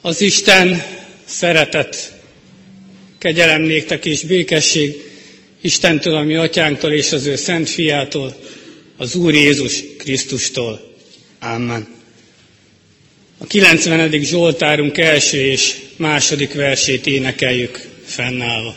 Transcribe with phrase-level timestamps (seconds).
[0.00, 0.82] Az Isten
[1.24, 2.20] szeretet,
[3.18, 4.94] kegyelem néktek és békesség
[5.60, 8.36] Istentől, ami atyánktól és az ő szent fiától,
[8.96, 10.94] az Úr Jézus Krisztustól.
[11.40, 11.88] Amen.
[13.38, 14.10] A 90.
[14.22, 18.76] Zsoltárunk első és második versét énekeljük fennállva.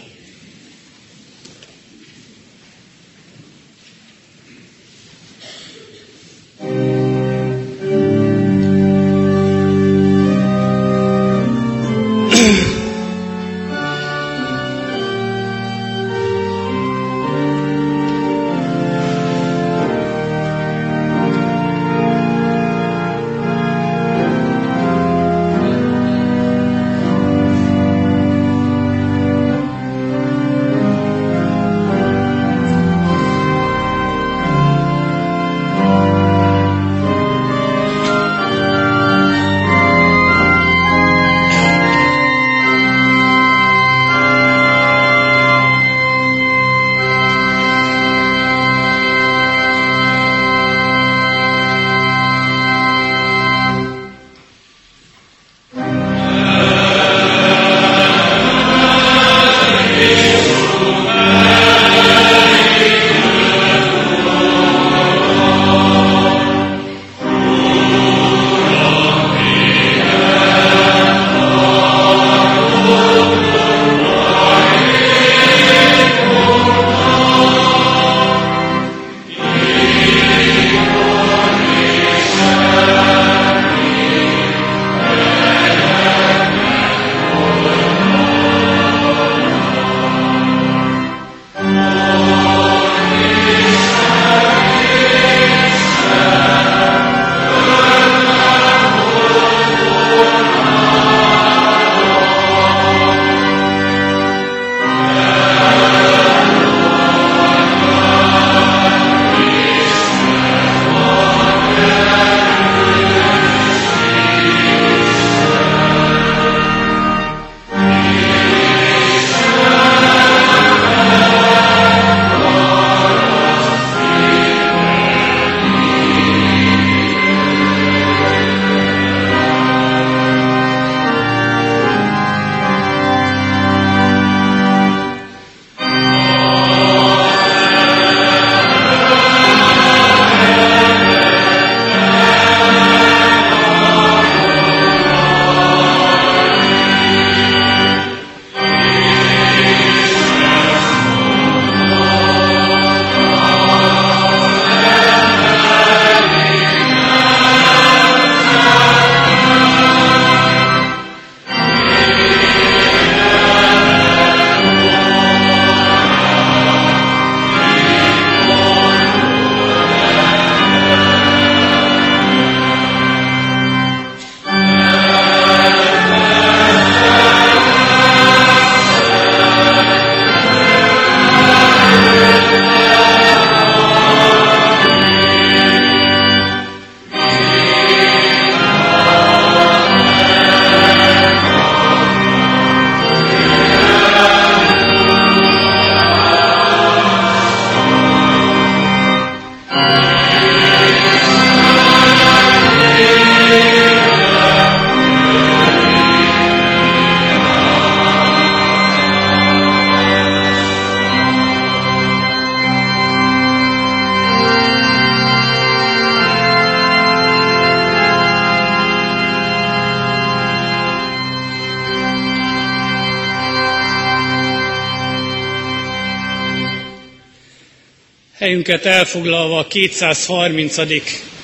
[228.71, 230.75] Helyünket elfoglalva a 230.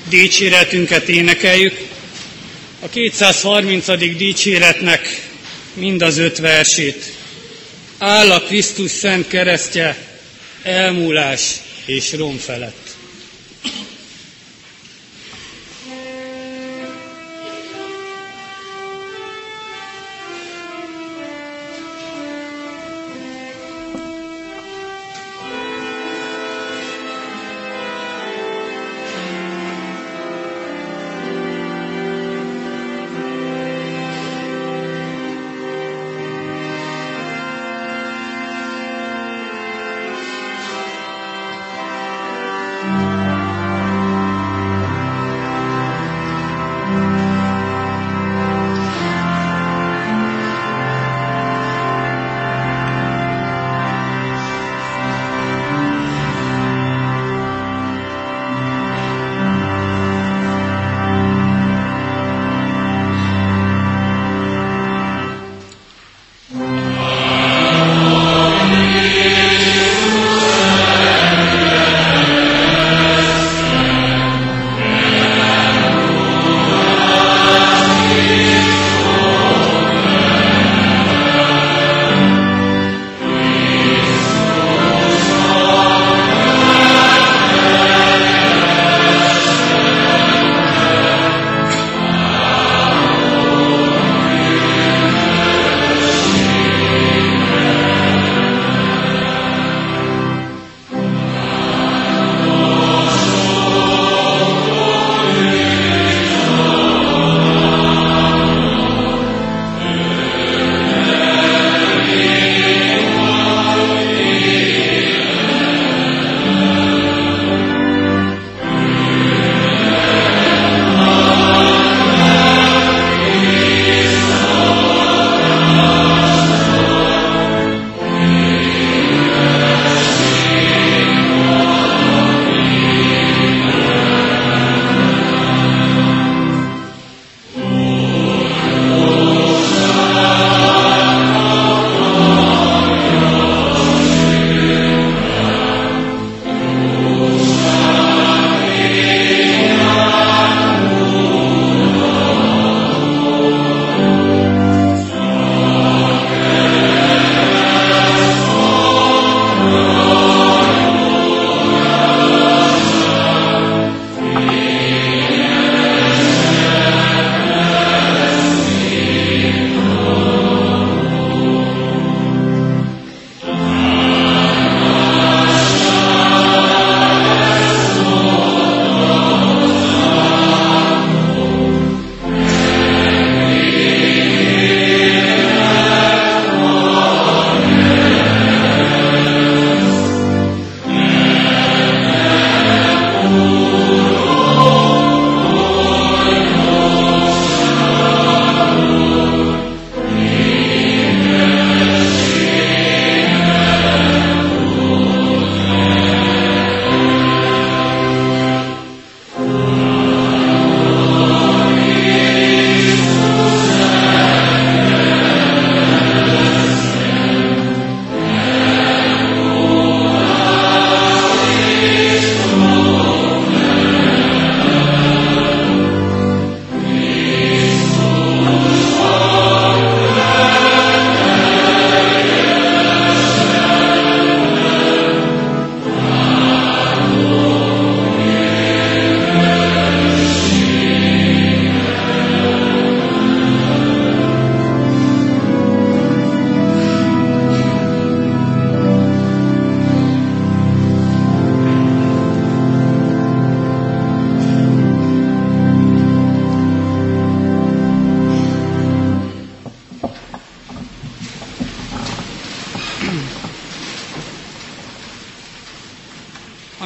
[0.09, 1.79] dicséretünket énekeljük.
[2.79, 3.85] A 230.
[4.17, 5.29] dicséretnek
[5.73, 7.13] mind az öt versét.
[7.97, 9.97] Áll a Krisztus szent keresztje,
[10.63, 11.41] elmúlás
[11.85, 12.86] és rom felett.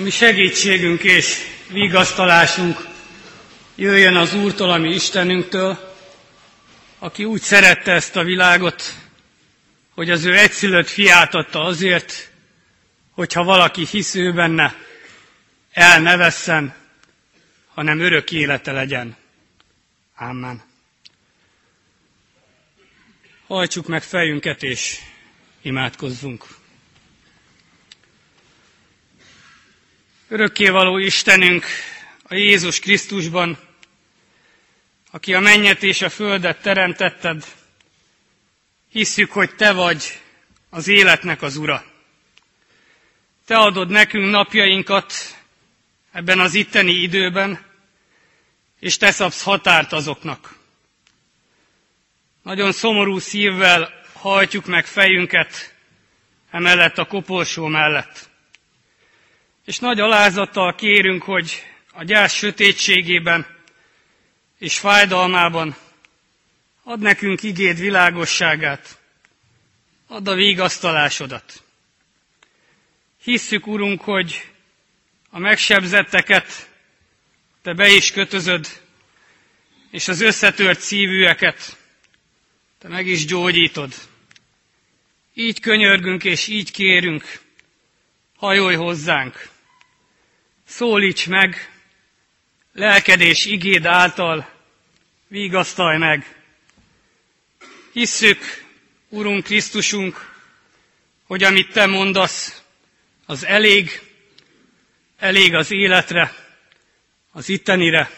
[0.09, 1.37] Segítségünk és
[1.69, 2.87] vigasztalásunk
[3.75, 5.95] jöjjön az Úrtól, ami Istenünktől,
[6.99, 8.83] aki úgy szerette ezt a világot,
[9.95, 12.31] hogy az ő egyszülött fiát adta azért,
[13.11, 14.75] hogyha valaki hisző benne,
[15.71, 16.75] el ne vesszen,
[17.73, 19.15] hanem örök élete legyen.
[20.15, 20.61] Amen.
[23.47, 24.97] Hajtsuk meg fejünket és
[25.61, 26.45] imádkozzunk.
[30.31, 31.65] Örökkévaló Istenünk
[32.23, 33.57] a Jézus Krisztusban,
[35.11, 37.45] aki a mennyet és a földet teremtetted,
[38.89, 40.19] hisszük, hogy Te vagy
[40.69, 41.85] az életnek az Ura.
[43.45, 45.13] Te adod nekünk napjainkat
[46.11, 47.65] ebben az itteni időben,
[48.79, 50.55] és Te szabsz határt azoknak.
[52.43, 55.75] Nagyon szomorú szívvel hajtjuk meg fejünket
[56.51, 58.30] emellett a koporsó mellett.
[59.65, 63.45] És nagy alázattal kérünk, hogy a gyász sötétségében
[64.59, 65.75] és fájdalmában
[66.83, 68.99] ad nekünk igéd világosságát,
[70.07, 71.63] add a vigasztalásodat.
[73.23, 74.51] Hisszük, Urunk, hogy
[75.29, 76.69] a megsebzetteket
[77.61, 78.81] Te be is kötözöd,
[79.91, 81.77] és az összetört szívűeket
[82.79, 83.93] Te meg is gyógyítod.
[85.33, 87.39] Így könyörgünk és így kérünk,
[88.35, 89.49] hajolj hozzánk,
[90.71, 91.71] szólíts meg,
[92.73, 94.49] lelkedés igéd által
[95.27, 96.35] vigasztalj meg.
[97.91, 98.39] Hisszük,
[99.09, 100.33] Urunk Krisztusunk,
[101.23, 102.61] hogy amit Te mondasz,
[103.25, 104.01] az elég,
[105.17, 106.35] elég az életre,
[107.31, 108.11] az ittenire,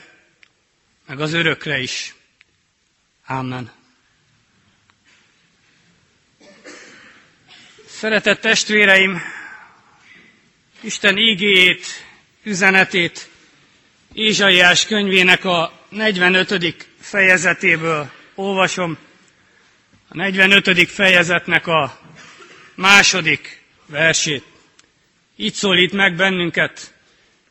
[1.05, 2.15] meg az örökre is.
[3.25, 3.71] Amen.
[7.85, 9.21] Szeretett testvéreim,
[10.81, 12.02] Isten ígéjét,
[12.43, 13.29] üzenetét
[14.13, 16.87] Ézsaiás könyvének a 45.
[16.99, 18.97] fejezetéből olvasom.
[20.07, 20.89] A 45.
[20.89, 21.99] fejezetnek a
[22.75, 24.43] második versét.
[25.35, 26.93] Így szólít meg bennünket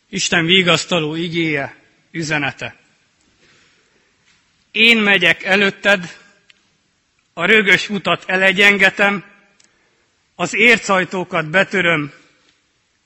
[0.09, 1.77] Isten vigasztaló igéje,
[2.11, 2.77] üzenete.
[4.71, 6.19] Én megyek előtted,
[7.33, 9.25] a rögös utat elegyengetem,
[10.35, 12.13] az ércajtókat betöröm,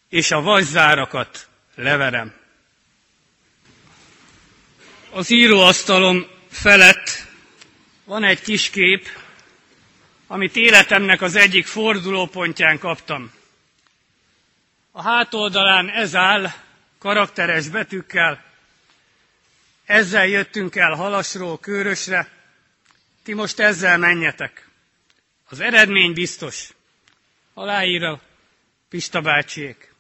[0.09, 2.35] és a vaszárakat leverem.
[5.11, 7.27] Az íróasztalom felett
[8.05, 9.09] van egy kis kép,
[10.27, 13.33] amit életemnek az egyik fordulópontján kaptam.
[14.91, 16.53] A hátoldalán ez áll,
[16.99, 18.45] karakteres betűkkel.
[19.85, 22.29] Ezzel jöttünk el Halasról Kőrösre,
[23.23, 24.69] ti most ezzel menjetek.
[25.49, 26.69] Az eredmény biztos.
[27.55, 28.21] Aláírja
[28.89, 29.95] Pista bácsiék.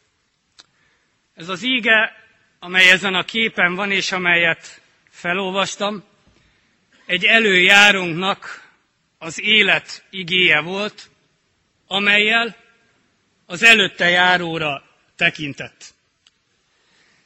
[1.37, 2.17] Ez az íge,
[2.59, 6.05] amely ezen a képen van, és amelyet felolvastam,
[7.07, 8.71] egy előjárónknak
[9.19, 11.11] az élet igéje volt,
[11.87, 12.57] amelyel
[13.47, 14.83] az előtte járóra
[15.17, 15.95] tekintett.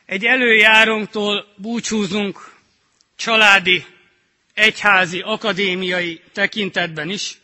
[0.07, 2.55] Egy előjárónktól búcsúzunk
[3.17, 3.87] családi,
[4.55, 7.39] egyházi, akadémiai tekintetben is,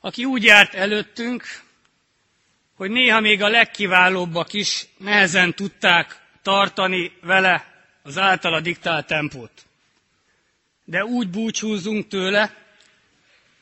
[0.00, 1.62] aki úgy járt előttünk,
[2.82, 9.66] hogy néha még a legkiválóbbak is nehezen tudták tartani vele az általa diktált tempót.
[10.84, 12.54] De úgy búcsúzunk tőle,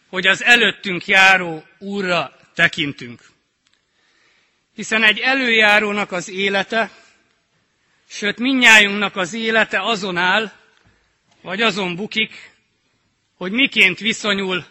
[0.09, 3.21] hogy az előttünk járó úrra tekintünk.
[4.75, 6.91] Hiszen egy előjárónak az élete,
[8.09, 10.53] sőt minnyájunknak az élete azon áll,
[11.43, 12.51] vagy azon bukik,
[13.35, 14.65] hogy miként viszonyul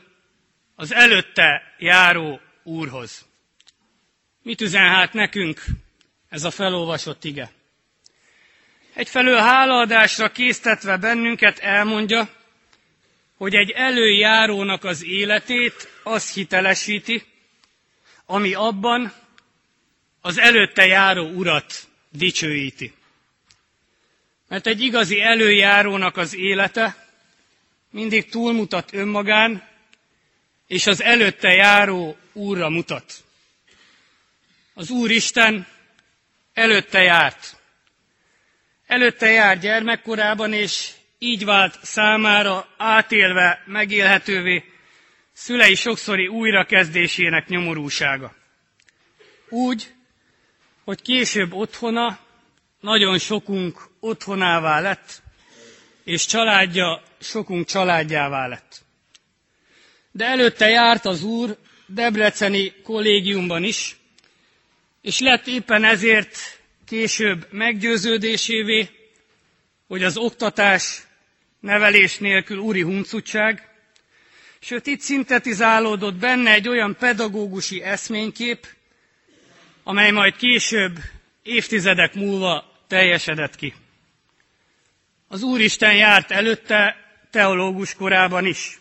[0.75, 3.28] az előtte járó úrhoz.
[4.41, 5.63] Mit üzen hát nekünk
[6.29, 7.51] ez a felolvasott ige?
[8.93, 12.29] Egyfelől hálaadásra késztetve bennünket elmondja,
[13.38, 17.24] hogy egy előjárónak az életét az hitelesíti,
[18.25, 19.13] ami abban
[20.22, 22.93] az előtte járó urat dicsőíti.
[24.48, 27.08] Mert egy igazi előjárónak az élete
[27.91, 29.67] mindig túlmutat önmagán,
[30.67, 33.24] és az előtte járó úrra mutat.
[34.79, 35.67] Az Úristen
[36.53, 37.55] előtte járt.
[38.88, 44.63] Előtte járt gyermekkorában, és így vált számára átélve, megélhetővé
[45.33, 48.36] szülei sokszori újrakezdésének nyomorúsága.
[49.50, 49.93] Úgy,
[50.83, 52.19] hogy később otthona
[52.79, 55.21] nagyon sokunk otthonává lett,
[56.03, 58.81] és családja sokunk családjává lett.
[60.12, 63.98] De előtte járt az Úr Debreceni kollégiumban is,
[65.09, 66.37] és lett éppen ezért
[66.85, 68.89] később meggyőződésévé,
[69.87, 71.01] hogy az oktatás
[71.59, 73.69] nevelés nélkül úri huncutság,
[74.59, 78.67] sőt itt szintetizálódott benne egy olyan pedagógusi eszménykép,
[79.83, 80.97] amely majd később,
[81.43, 83.73] évtizedek múlva teljesedett ki.
[85.27, 86.95] Az Úristen járt előtte
[87.31, 88.79] teológus korában is.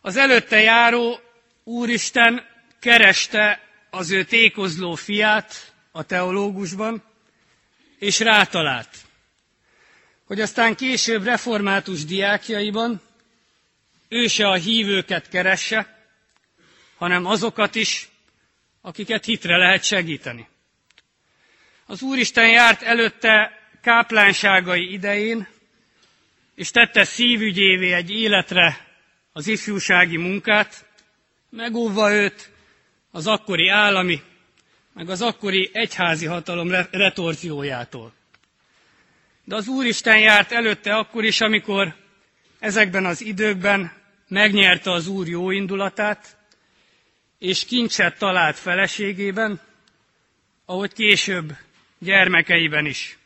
[0.00, 1.20] Az előtte járó
[1.64, 2.46] Úristen
[2.80, 3.63] kereste
[3.94, 7.02] az ő tékozló fiát a teológusban,
[7.98, 8.96] és rátalált,
[10.24, 13.00] hogy aztán később református diákjaiban
[14.08, 16.06] ő se a hívőket keresse,
[16.96, 18.08] hanem azokat is,
[18.80, 20.48] akiket hitre lehet segíteni.
[21.86, 23.50] Az Úristen járt előtte
[23.82, 25.48] káplánságai idején,
[26.54, 28.86] és tette szívügyévé egy életre
[29.32, 30.86] az ifjúsági munkát,
[31.50, 32.52] megóvva őt
[33.14, 34.22] az akkori állami,
[34.92, 38.12] meg az akkori egyházi hatalom retorziójától.
[39.44, 41.94] De az Úristen járt előtte akkor is, amikor
[42.58, 43.92] ezekben az időkben
[44.28, 46.36] megnyerte az Úr jó indulatát,
[47.38, 49.60] és kincset talált feleségében,
[50.64, 51.56] ahogy később
[51.98, 53.18] gyermekeiben is.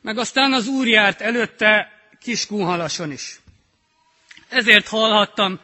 [0.00, 3.40] Meg aztán az Úr járt előtte Kiskunhalason is.
[4.48, 5.60] Ezért hallhattam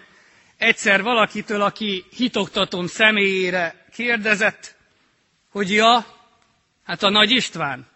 [0.58, 4.76] egyszer valakitől, aki hitoktatom személyére kérdezett,
[5.50, 6.06] hogy ja,
[6.84, 7.86] hát a Nagy István,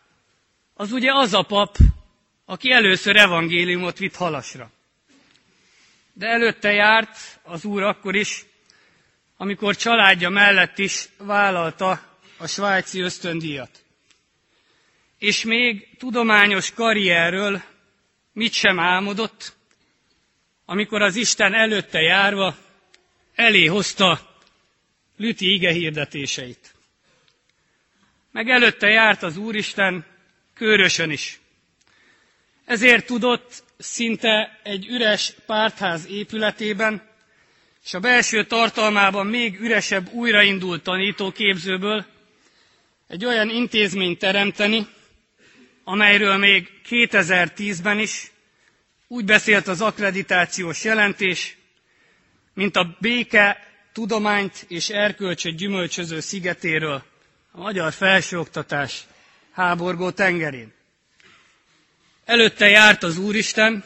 [0.75, 1.76] az ugye az a pap,
[2.45, 4.71] aki először evangéliumot vitt halasra.
[6.12, 8.45] De előtte járt az úr akkor is,
[9.37, 12.00] amikor családja mellett is vállalta
[12.38, 13.85] a svájci ösztöndíjat.
[15.19, 17.62] És még tudományos karrierről
[18.33, 19.57] mit sem álmodott,
[20.64, 22.57] amikor az Isten előtte járva
[23.35, 24.31] elé hozta
[25.16, 26.75] Lüti ige hirdetéseit.
[28.33, 30.04] Meg előtte járt az Úristen
[30.54, 31.40] Kőrösön is.
[32.64, 37.02] Ezért tudott szinte egy üres pártház épületében,
[37.85, 42.07] és a belső tartalmában még üresebb újraindult tanítóképzőből
[43.09, 44.87] egy olyan intézményt teremteni,
[45.85, 48.32] amelyről még 2010-ben is
[49.12, 51.57] úgy beszélt az akkreditációs jelentés,
[52.54, 57.02] mint a béke, tudományt és erkölcsöt gyümölcsöző szigetéről,
[57.50, 59.04] a magyar felsőoktatás
[59.52, 60.73] háborgó tengerén.
[62.25, 63.85] Előtte járt az Úristen,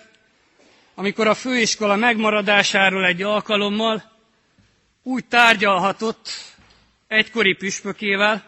[0.95, 4.13] amikor a főiskola megmaradásáról egy alkalommal
[5.03, 6.31] úgy tárgyalhatott
[7.09, 8.45] egykori püspökével,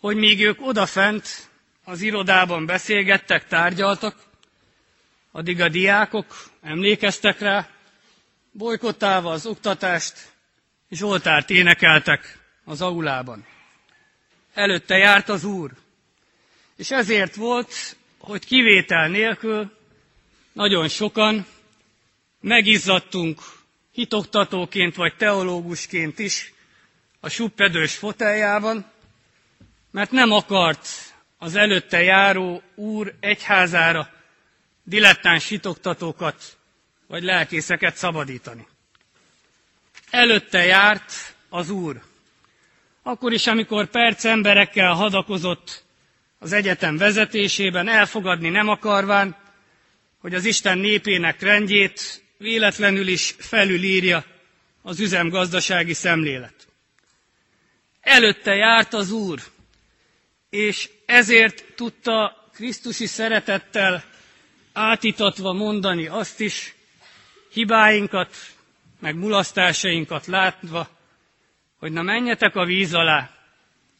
[0.00, 1.50] hogy míg ők odafent
[1.84, 4.30] az irodában beszélgettek, tárgyaltak,
[5.32, 7.68] addig a diákok emlékeztek rá,
[8.52, 10.32] bolykottálva az oktatást,
[10.88, 13.46] és oltárt énekeltek az aulában.
[14.54, 15.70] Előtte járt az Úr,
[16.76, 19.76] és ezért volt, hogy kivétel nélkül
[20.52, 21.46] nagyon sokan
[22.40, 23.40] megizzadtunk
[23.92, 26.52] hitoktatóként vagy teológusként is
[27.20, 28.90] a suppedős foteljában,
[29.90, 30.88] mert nem akart
[31.38, 34.10] az előtte járó úr egyházára
[34.84, 36.56] dilettáns hitoktatókat
[37.06, 38.66] vagy lelkészeket szabadítani.
[40.10, 42.00] Előtte járt az úr.
[43.02, 45.84] Akkor is, amikor perc emberekkel hadakozott
[46.38, 49.36] az egyetem vezetésében, elfogadni nem akarván,
[50.18, 54.24] hogy az Isten népének rendjét véletlenül is felülírja
[54.82, 56.54] az üzemgazdasági szemlélet.
[58.00, 59.40] Előtte járt az Úr,
[60.50, 64.04] és ezért tudta Krisztusi szeretettel
[64.72, 66.74] átítatva mondani azt is,
[67.52, 68.36] hibáinkat,
[68.98, 70.88] meg mulasztásainkat látva,
[71.78, 73.30] hogy na menjetek a víz alá,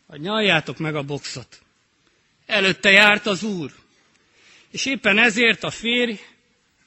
[0.06, 1.62] hogy nyaljátok meg a boxot.
[2.46, 3.70] Előtte járt az Úr,
[4.70, 6.20] és éppen ezért a férj,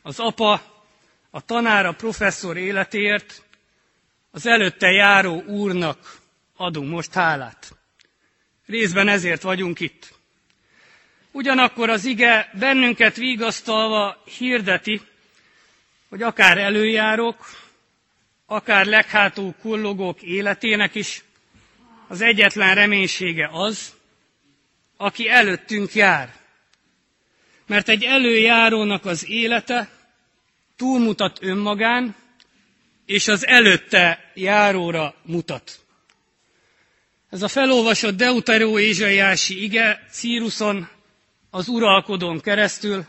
[0.02, 0.84] az apa,
[1.30, 3.44] a tanár, a professzor életért
[4.32, 6.20] az előtte járó úrnak
[6.56, 7.78] adunk most hálát.
[8.66, 10.15] Részben ezért vagyunk itt.
[11.36, 15.02] Ugyanakkor az ige bennünket vigasztalva hirdeti,
[16.10, 17.46] hogy akár előjárók,
[18.46, 21.24] akár leghátul kullogók életének is
[22.08, 23.94] az egyetlen reménysége az,
[24.98, 26.34] aki előttünk jár.
[27.68, 29.90] Mert egy előjárónak az élete
[30.76, 32.16] túlmutat önmagán,
[33.06, 35.80] és az előtte járóra mutat.
[37.30, 40.94] Ez a felolvasott Deuteró Ézsaiási ige Círuszon,
[41.56, 43.06] az uralkodón keresztül,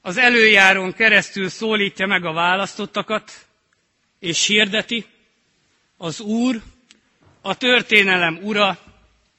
[0.00, 3.32] az előjáron keresztül szólítja meg a választottakat,
[4.18, 5.06] és hirdeti,
[5.96, 6.62] az Úr,
[7.40, 8.78] a történelem ura,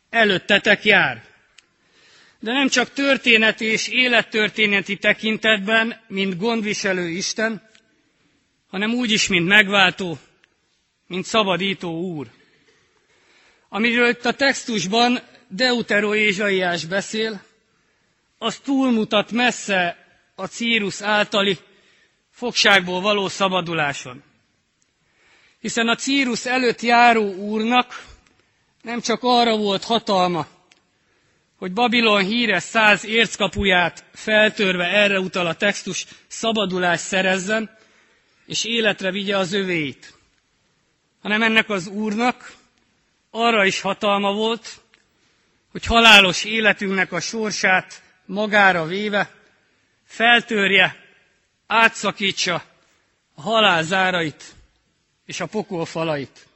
[0.10, 1.23] előttetek jár.
[2.39, 7.69] De nem csak történeti és élettörténeti tekintetben, mint gondviselő Isten,
[8.67, 10.17] hanem úgy is, mint megváltó,
[11.08, 12.28] mint szabadító úr.
[13.69, 17.52] Amiről itt a textusban Deutero Ézsaiás beszél,
[18.43, 21.58] az túlmutat messze a Círus általi
[22.32, 24.23] fogságból való szabaduláson.
[25.60, 28.06] Hiszen a Círus előtt járó úrnak
[28.82, 30.47] nem csak arra volt hatalma,
[31.58, 37.77] hogy Babilon híres száz érckapuját feltörve erre utal a textus szabadulás szerezzen,
[38.45, 40.13] és életre vigye az övéit,
[41.21, 42.53] hanem ennek az úrnak
[43.29, 44.82] arra is hatalma volt,
[45.71, 49.32] hogy halálos életünknek a sorsát magára véve
[50.06, 50.96] feltörje,
[51.68, 52.64] átszakítsa
[53.36, 54.44] a halál zárait
[55.26, 56.48] és a pokol falait.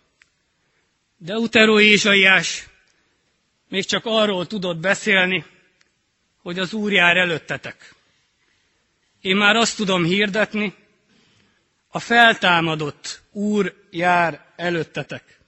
[1.18, 2.68] Deutero Ézsaiás
[3.70, 5.46] még csak arról tudott beszélni,
[6.42, 7.94] hogy az Úr jár előttetek.
[9.22, 10.74] Én már azt tudom hirdetni,
[11.88, 15.40] a feltámadott Úr jár előttetek.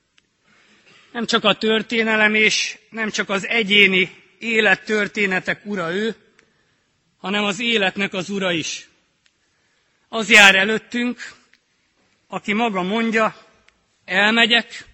[1.12, 6.15] Nem csak a történelem és nem csak az egyéni élettörténetek ura ő,
[7.17, 8.89] hanem az életnek az ura is.
[10.10, 11.34] Az jár előttünk,
[12.28, 13.36] aki maga mondja,
[14.06, 14.86] elmegyek,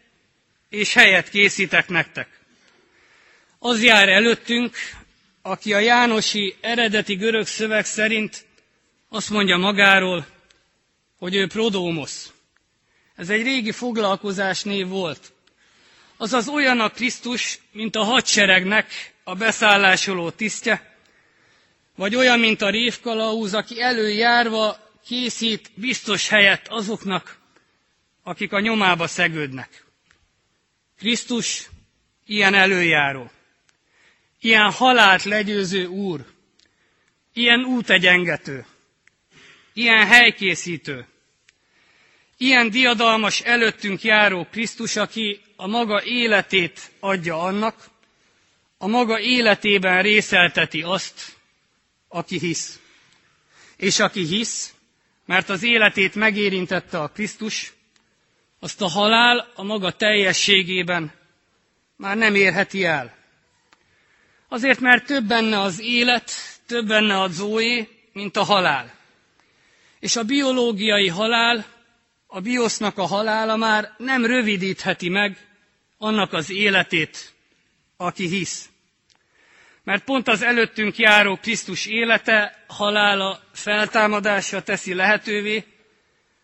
[0.69, 2.39] és helyet készítek nektek.
[3.59, 4.75] Az jár előttünk,
[5.41, 8.45] aki a Jánosi eredeti görög szöveg szerint
[9.09, 10.25] azt mondja magáról,
[11.17, 12.33] hogy ő Prodómosz.
[13.15, 15.33] Ez egy régi foglalkozás név volt.
[16.17, 20.95] Azaz olyan a Krisztus, mint a hadseregnek a beszállásoló tisztje,
[21.95, 27.37] vagy olyan, mint a révkalauz, aki előjárva készít biztos helyet azoknak,
[28.23, 29.85] akik a nyomába szegődnek.
[30.97, 31.69] Krisztus
[32.25, 33.31] ilyen előjáró,
[34.39, 36.25] ilyen halált legyőző úr,
[37.33, 38.65] ilyen útegyengető,
[39.73, 41.07] ilyen helykészítő,
[42.37, 47.93] ilyen diadalmas előttünk járó Krisztus, aki a maga életét adja annak,
[48.85, 51.35] a maga életében részelteti azt,
[52.07, 52.79] aki hisz.
[53.77, 54.73] És aki hisz,
[55.25, 57.73] mert az életét megérintette a Krisztus,
[58.59, 61.11] azt a halál a maga teljességében
[61.95, 63.15] már nem érheti el.
[64.47, 66.31] Azért, mert több benne az élet,
[66.65, 68.93] több benne a zoé, mint a halál.
[69.99, 71.65] És a biológiai halál,
[72.27, 75.47] a biosznak a halála már nem rövidítheti meg
[75.97, 77.33] annak az életét,
[77.97, 78.69] aki hisz.
[79.85, 85.63] Mert pont az előttünk járó Krisztus élete, halála, feltámadása teszi lehetővé,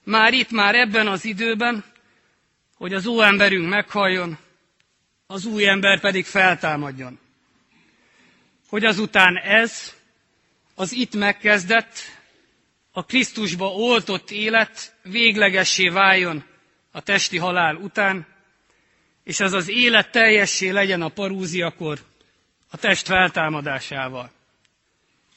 [0.04, 1.84] már itt, már ebben az időben,
[2.78, 4.38] hogy az óemberünk meghalljon,
[5.28, 7.20] az új ember pedig feltámadjon.
[8.70, 9.94] Hogy azután ez,
[10.76, 12.00] az itt megkezdett,
[12.92, 16.44] a Krisztusba oltott élet véglegessé váljon
[16.92, 18.28] a testi halál után,
[19.24, 22.00] és ez az élet teljessé legyen a parúziakor
[22.72, 24.32] a test feltámadásával.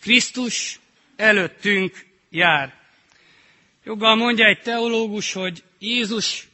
[0.01, 0.81] Krisztus
[1.17, 2.75] előttünk jár.
[3.85, 6.49] Joggal mondja egy teológus, hogy Jézus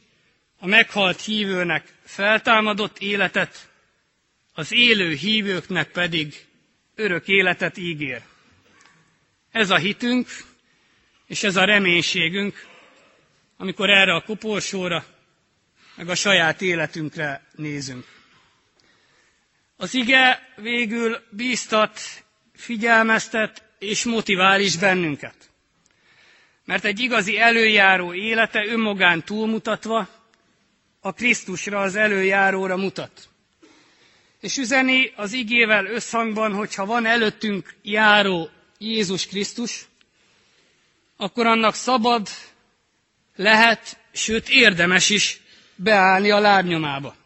[0.59, 3.69] a meghalt hívőnek feltámadott életet,
[4.53, 6.45] az élő hívőknek pedig
[6.95, 8.21] örök életet ígér.
[9.51, 10.27] Ez a hitünk,
[11.27, 12.67] és ez a reménységünk,
[13.57, 15.05] amikor erre a koporsóra,
[15.95, 18.20] meg a saját életünkre nézünk.
[19.81, 21.99] Az ige végül bíztat,
[22.53, 25.35] figyelmeztet és motivál is bennünket.
[26.65, 30.09] Mert egy igazi előjáró élete önmagán túlmutatva
[30.99, 33.29] a Krisztusra, az előjáróra mutat.
[34.39, 39.85] És üzeni az igével összhangban, hogyha van előttünk járó Jézus Krisztus,
[41.17, 42.27] akkor annak szabad,
[43.35, 45.39] lehet, sőt érdemes is
[45.75, 47.19] beállni a lábnyomába.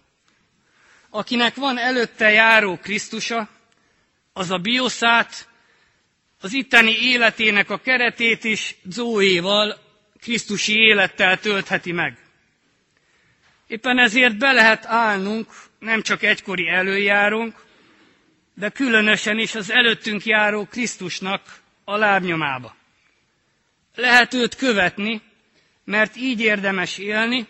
[1.15, 3.49] Akinek van előtte járó Krisztusa,
[4.33, 5.49] az a bioszát,
[6.41, 9.77] az itteni életének a keretét is Zóéval,
[10.19, 12.17] Krisztusi élettel töltheti meg.
[13.67, 15.47] Éppen ezért be lehet állnunk,
[15.79, 17.65] nem csak egykori előjárunk,
[18.53, 22.75] de különösen is az előttünk járó Krisztusnak a lábnyomába.
[23.95, 25.21] Lehet őt követni,
[25.83, 27.47] mert így érdemes élni,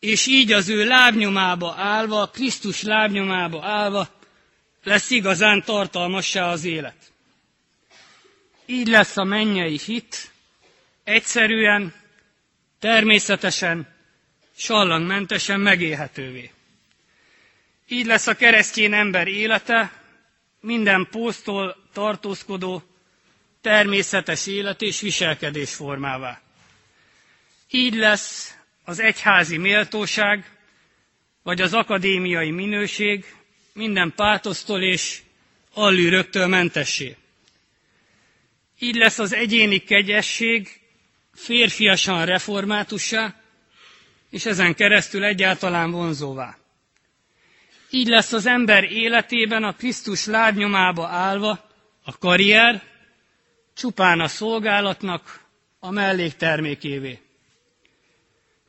[0.00, 4.08] és így az ő lábnyomába állva, Krisztus lábnyomába állva
[4.82, 7.12] lesz igazán tartalmassá az élet.
[8.66, 10.30] Így lesz a mennyei hit,
[11.04, 11.94] egyszerűen,
[12.78, 13.88] természetesen,
[14.56, 16.50] sallangmentesen megélhetővé.
[17.88, 19.92] Így lesz a keresztény ember élete,
[20.60, 22.82] minden posztól tartózkodó,
[23.60, 26.40] természetes élet és viselkedés formává.
[27.70, 28.54] Így lesz
[28.90, 30.44] az egyházi méltóság,
[31.42, 33.24] vagy az akadémiai minőség
[33.72, 35.22] minden pátosztól és
[35.74, 37.16] allűröktől mentessé.
[38.78, 40.80] Így lesz az egyéni kegyesség
[41.32, 43.34] férfiasan reformátussá,
[44.30, 46.56] és ezen keresztül egyáltalán vonzóvá.
[47.90, 51.68] Így lesz az ember életében a Krisztus lábnyomába állva
[52.04, 52.82] a karrier,
[53.74, 55.44] csupán a szolgálatnak
[55.78, 57.18] a melléktermékévé.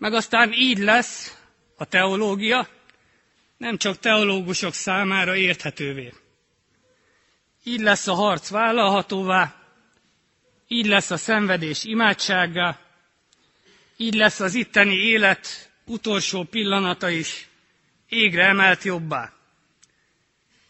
[0.02, 1.38] Meg aztán így lesz
[1.76, 2.68] a teológia
[3.58, 6.14] nem csak teológusok számára érthetővé.
[7.64, 9.56] Így lesz a harc vállalhatóvá,
[10.68, 12.80] így lesz a szenvedés imádsággá,
[13.98, 17.48] így lesz az itteni élet utolsó pillanata is
[18.10, 19.34] égre emelt jobbá.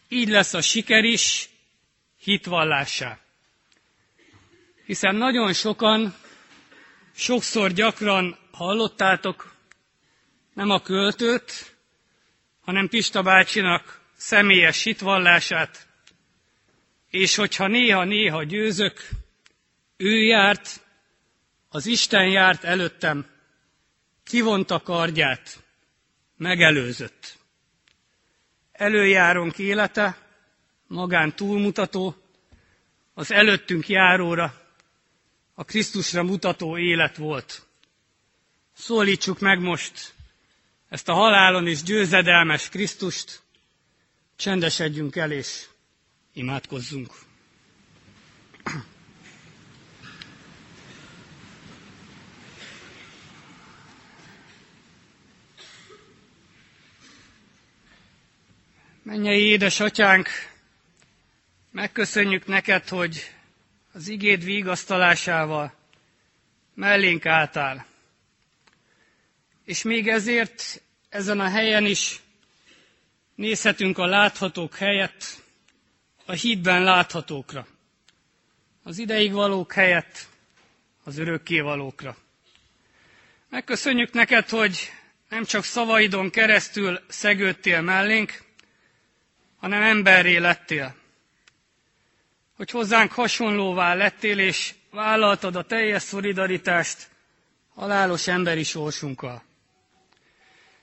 [0.08, 1.48] Így lesz a siker is
[2.18, 3.18] hitvallássá.
[4.86, 6.14] Hiszen nagyon sokan,
[7.14, 9.54] sokszor gyakran hallottátok,
[10.54, 11.76] nem a költőt,
[12.60, 15.86] hanem Pista bácsinak személyes hitvallását,
[17.10, 19.08] és hogyha néha-néha győzök,
[19.96, 20.80] ő járt,
[21.68, 23.26] az Isten járt előttem,
[24.24, 25.62] kivonta kardját,
[26.36, 27.38] megelőzött.
[28.72, 30.18] Előjárónk élete,
[30.86, 32.16] magán túlmutató,
[33.14, 34.62] az előttünk járóra,
[35.54, 37.66] a Krisztusra mutató élet volt.
[38.84, 40.14] Szólítsuk meg most
[40.88, 43.42] ezt a halálon is győzedelmes Krisztust,
[44.36, 45.64] csendesedjünk el és
[46.32, 47.10] imádkozzunk.
[59.02, 60.28] Mennyei édesatyánk,
[61.70, 63.30] megköszönjük neked, hogy
[63.92, 65.74] az igéd vigasztalásával
[66.74, 67.90] mellénk álltál.
[69.64, 72.20] És még ezért ezen a helyen is
[73.34, 75.24] nézhetünk a láthatók helyett
[76.26, 77.66] a hídben láthatókra.
[78.82, 80.26] Az ideig valók helyett
[81.04, 82.16] az örökké valókra.
[83.48, 84.90] Megköszönjük neked, hogy
[85.28, 88.42] nem csak szavaidon keresztül szegődtél mellénk,
[89.56, 90.94] hanem emberré lettél.
[92.56, 97.08] Hogy hozzánk hasonlóvá lettél, és vállaltad a teljes szolidaritást
[97.74, 99.42] halálos emberi sorsunkkal.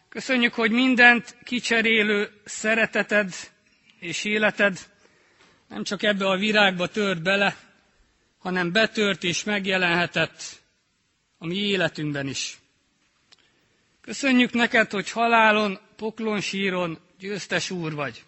[0.09, 3.33] Köszönjük, hogy mindent kicserélő szereteted
[3.99, 4.79] és életed
[5.67, 7.55] nem csak ebbe a virágba tört bele,
[8.39, 10.61] hanem betört és megjelenhetett
[11.37, 12.57] a mi életünkben is.
[14.01, 18.23] Köszönjük neked, hogy halálon, poklon, síron győztes úr vagy.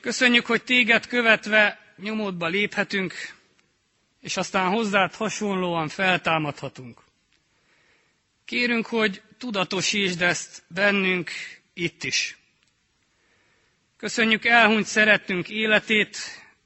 [0.00, 3.14] Köszönjük, hogy téged követve nyomodba léphetünk,
[4.20, 7.00] és aztán hozzád hasonlóan feltámadhatunk.
[8.44, 11.30] Kérünk, hogy tudatosítsd ezt bennünk
[11.74, 12.38] itt is.
[13.96, 16.16] Köszönjük elhunyt szerettünk életét,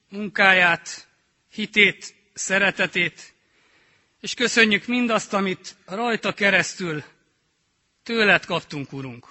[0.09, 1.09] munkáját,
[1.51, 3.35] hitét, szeretetét,
[4.21, 7.03] és köszönjük mindazt, amit rajta keresztül
[8.03, 9.27] tőled kaptunk, Urunk.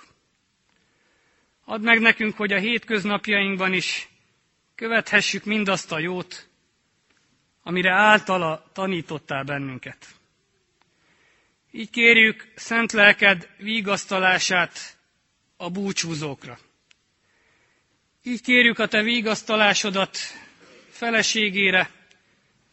[1.66, 4.08] Add meg nekünk, hogy a hétköznapjainkban is
[4.76, 6.50] követhessük mindazt a jót,
[7.64, 10.08] amire általa tanítottál bennünket.
[11.76, 14.98] Így kérjük szent lelked vigasztalását
[15.58, 16.58] a búcsúzókra.
[18.24, 20.18] Így kérjük a te vigasztalásodat
[20.90, 21.90] feleségére,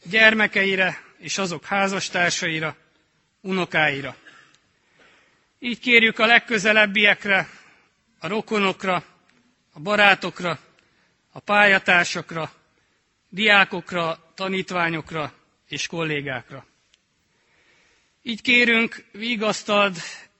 [0.04, 2.76] gyermekeire és azok házastársaira,
[3.40, 4.16] unokáira.
[5.58, 7.48] Így kérjük a legközelebbiekre,
[8.18, 9.04] a rokonokra,
[9.72, 10.58] a barátokra,
[11.32, 12.52] a pályatársakra,
[13.28, 15.32] diákokra, tanítványokra
[15.68, 16.68] és kollégákra.
[18.22, 19.96] Így kérünk, vigasztald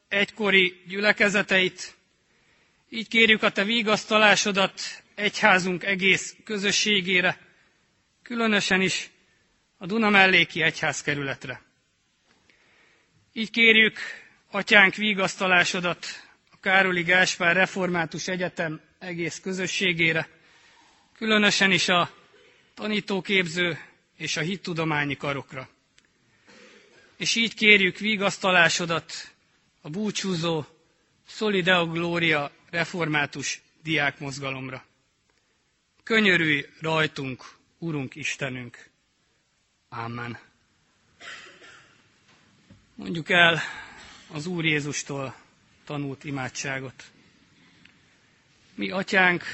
[0.09, 1.97] egykori gyülekezeteit,
[2.89, 4.81] így kérjük a te vigasztalásodat
[5.15, 7.39] egyházunk egész közösségére,
[8.23, 9.11] különösen is
[9.79, 11.63] a Duna melléki egyházkerületre.
[13.33, 13.99] Így kérjük,
[14.51, 16.07] atyánk vigasztalásodat
[16.51, 20.29] a Károli Gáspár Református Egyetem egész közösségére,
[21.17, 22.11] különösen is a
[22.75, 23.79] tanítóképző
[24.17, 25.69] és a hittudományi karokra.
[27.21, 29.13] És így kérjük vigasztalásodat
[29.81, 30.67] a búcsúzó
[31.27, 34.85] Solideo Gloria református diákmozgalomra.
[36.03, 37.45] Könyörülj rajtunk,
[37.79, 38.89] Urunk Istenünk!
[39.89, 40.39] Amen.
[42.95, 43.61] Mondjuk el
[44.33, 45.35] az Úr Jézustól
[45.85, 47.05] tanult imádságot.
[48.75, 49.45] Mi atyánk,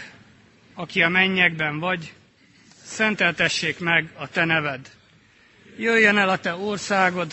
[0.74, 2.12] aki a mennyekben vagy,
[2.84, 4.96] szenteltessék meg a te neved.
[5.76, 7.32] Jöjjön el a te országod,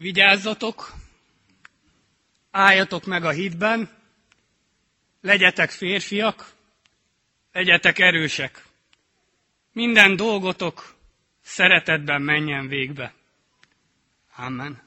[0.00, 0.92] Vigyázzatok,
[2.50, 3.88] álljatok meg a hitben,
[5.20, 6.52] legyetek férfiak,
[7.52, 8.64] legyetek erősek.
[9.72, 10.94] Minden dolgotok
[11.42, 13.14] szeretetben menjen végbe.
[14.36, 14.82] Amen.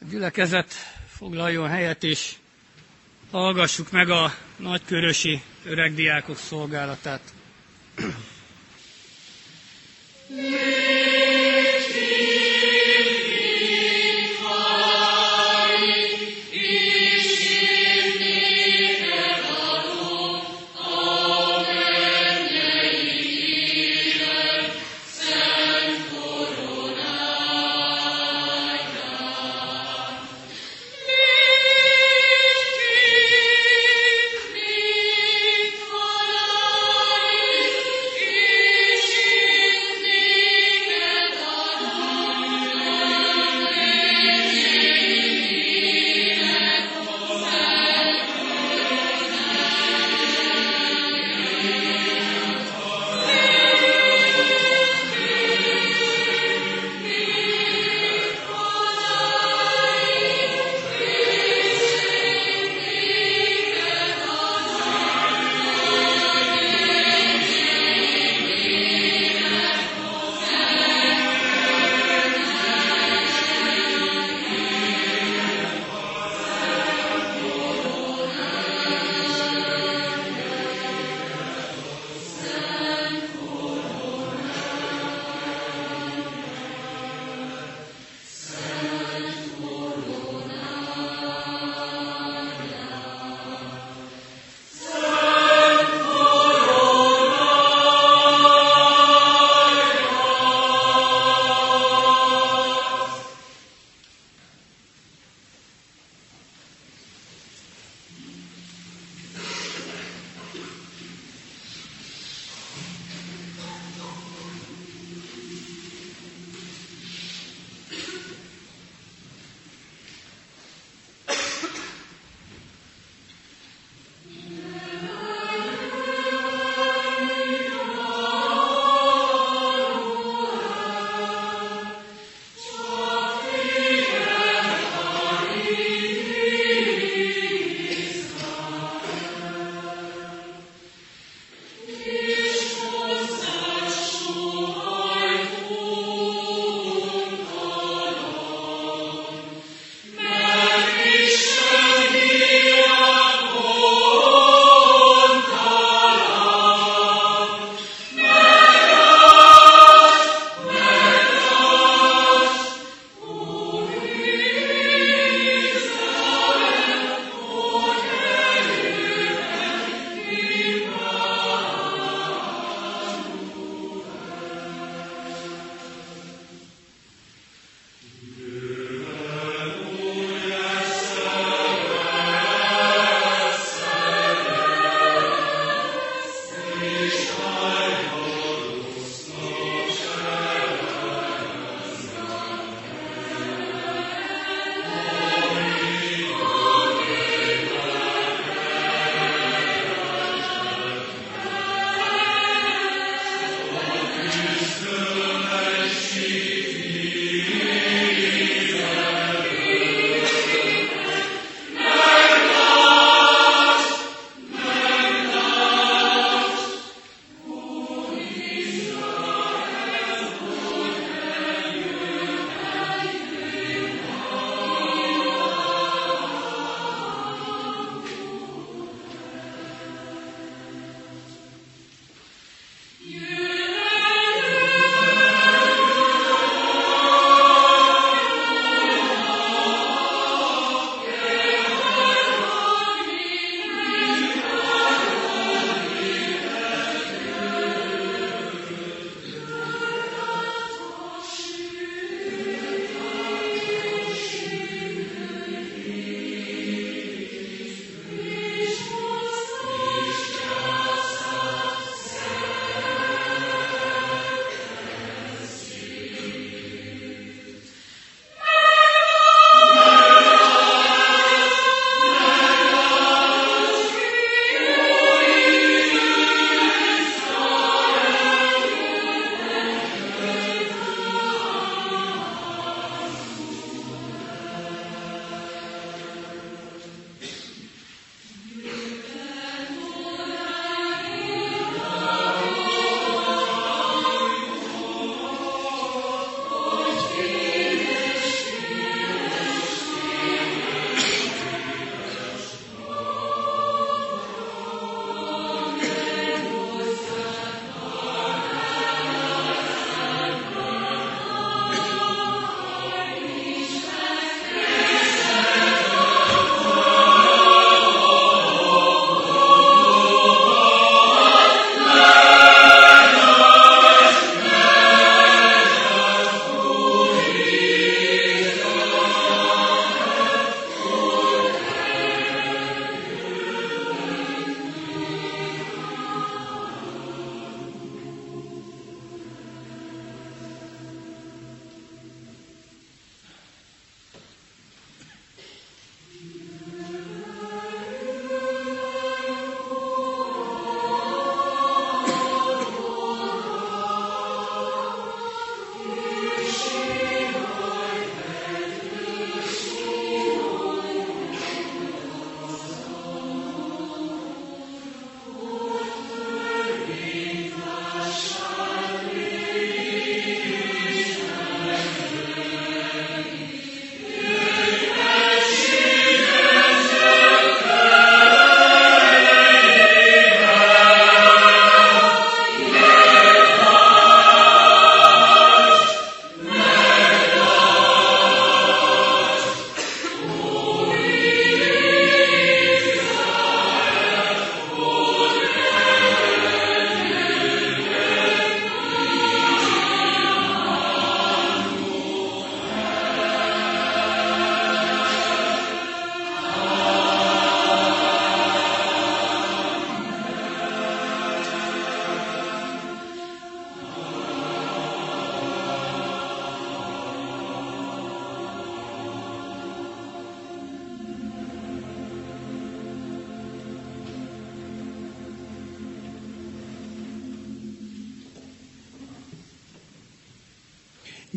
[0.00, 0.72] A gyülekezet
[1.08, 2.34] foglaljon helyet, és
[3.30, 7.32] hallgassuk meg a nagykörösi öregdiákok szolgálatát.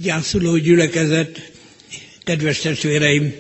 [0.06, 1.52] Gyászoló gyülekezet,
[2.24, 3.36] kedves testvéreim,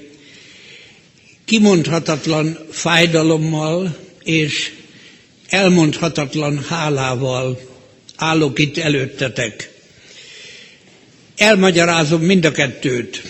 [1.45, 4.73] kimondhatatlan fájdalommal és
[5.49, 7.59] elmondhatatlan hálával
[8.15, 9.71] állok itt előttetek.
[11.37, 13.21] Elmagyarázom mind a kettőt.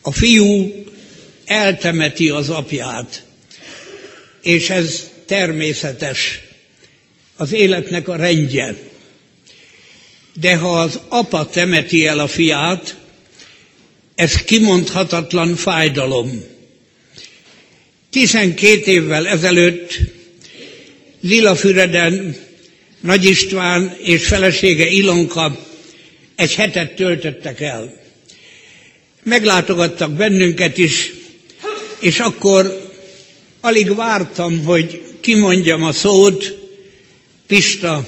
[0.00, 0.72] A fiú
[1.44, 3.24] eltemeti az apját,
[4.42, 6.40] és ez természetes,
[7.36, 8.94] az életnek a rendje.
[10.40, 12.96] De ha az apa temeti el a fiát,
[14.14, 16.42] ez kimondhatatlan fájdalom.
[18.10, 19.98] Tizenkét évvel ezelőtt
[21.20, 22.36] Lilafüreden
[23.00, 25.58] Nagy István és felesége Ilonka
[26.36, 28.00] egy hetet töltöttek el.
[29.22, 31.12] Meglátogattak bennünket is,
[31.98, 32.90] és akkor
[33.60, 36.58] alig vártam, hogy kimondjam a szót,
[37.46, 38.06] Pista,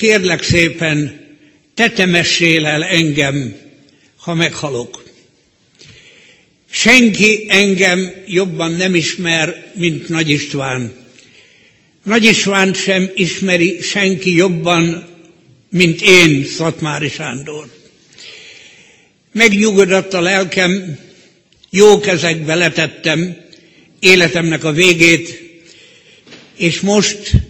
[0.00, 1.20] kérlek szépen,
[1.74, 3.56] tetemessél el engem,
[4.16, 5.04] ha meghalok.
[6.70, 10.92] Senki engem jobban nem ismer, mint Nagy István.
[12.02, 15.08] Nagy István sem ismeri senki jobban,
[15.70, 17.68] mint én, Szatmári Sándor.
[19.32, 20.98] Megnyugodott a lelkem,
[21.70, 23.36] jó kezekbe letettem
[23.98, 25.42] életemnek a végét,
[26.56, 27.49] és most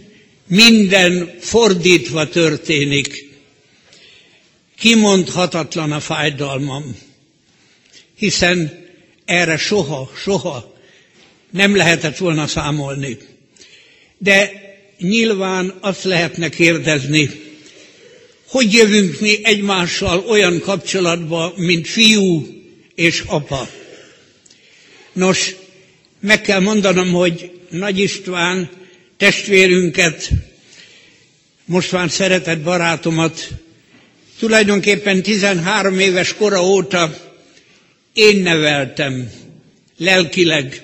[0.51, 3.29] minden fordítva történik.
[4.79, 6.97] Kimondhatatlan a fájdalmam,
[8.17, 8.87] hiszen
[9.25, 10.75] erre soha, soha
[11.51, 13.19] nem lehetett volna számolni.
[14.19, 14.51] De
[14.99, 17.31] nyilván azt lehetne kérdezni,
[18.47, 22.47] hogy jövünk mi egymással olyan kapcsolatba, mint fiú
[22.95, 23.69] és apa.
[25.13, 25.55] Nos,
[26.21, 28.80] meg kell mondanom, hogy Nagy István
[29.21, 30.31] testvérünket,
[31.65, 33.49] most már szeretett barátomat,
[34.39, 37.15] tulajdonképpen 13 éves kora óta
[38.13, 39.31] én neveltem,
[39.99, 40.83] lelkileg.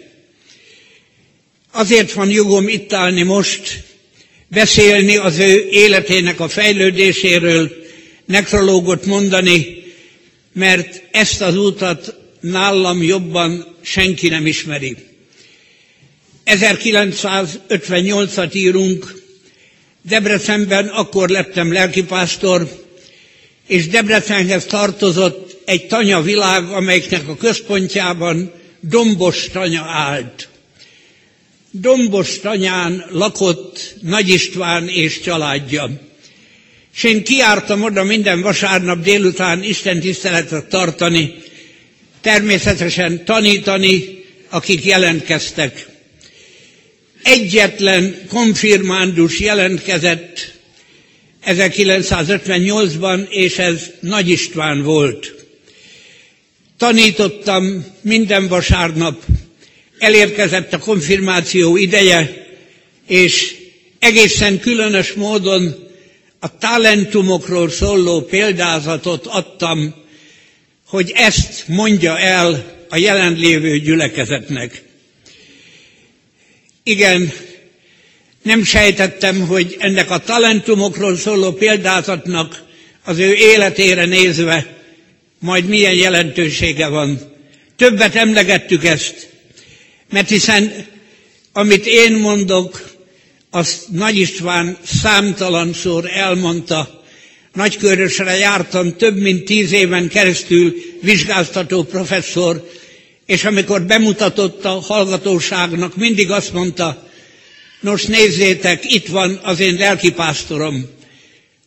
[1.71, 3.85] Azért van jogom itt állni most,
[4.49, 7.71] beszélni az ő életének a fejlődéséről,
[8.25, 9.83] nekrológot mondani,
[10.53, 14.97] mert ezt az utat nálam jobban senki nem ismeri.
[16.47, 19.25] 1958-at írunk,
[20.03, 22.85] Debrecenben akkor lettem lelkipásztor,
[23.67, 30.49] és Debrecenhez tartozott egy tanya világ, amelyiknek a központjában Dombos tanya állt.
[31.71, 35.91] Dombos tanyán lakott Nagy István és családja.
[36.95, 41.35] És én kiártam oda minden vasárnap délután Isten tiszteletet tartani,
[42.21, 45.87] természetesen tanítani, akik jelentkeztek.
[47.27, 50.53] Egyetlen konfirmándus jelentkezett
[51.47, 55.35] 1958-ban, és ez Nagy István volt.
[56.79, 59.23] Tanítottam minden vasárnap,
[59.99, 62.47] elérkezett a konfirmáció ideje,
[63.07, 63.55] és
[63.99, 65.75] egészen különös módon
[66.41, 69.95] a talentumokról szóló példázatot adtam,
[70.87, 74.86] hogy ezt mondja el a jelenlévő gyülekezetnek.
[76.89, 77.33] Igen,
[78.43, 82.63] nem sejtettem, hogy ennek a talentumokról szóló példázatnak
[83.05, 84.77] az ő életére nézve
[85.39, 87.21] majd milyen jelentősége van.
[87.77, 89.29] Többet emlegettük ezt,
[90.11, 90.87] mert hiszen
[91.53, 92.91] amit én mondok,
[93.51, 97.03] azt Nagy István számtalanszor elmondta.
[97.53, 102.69] Nagykörösre jártam több mint tíz éven keresztül vizsgáztató professzor,
[103.27, 107.09] és amikor bemutatott a hallgatóságnak, mindig azt mondta,
[107.81, 110.87] nos nézzétek, itt van az én lelkipásztorom,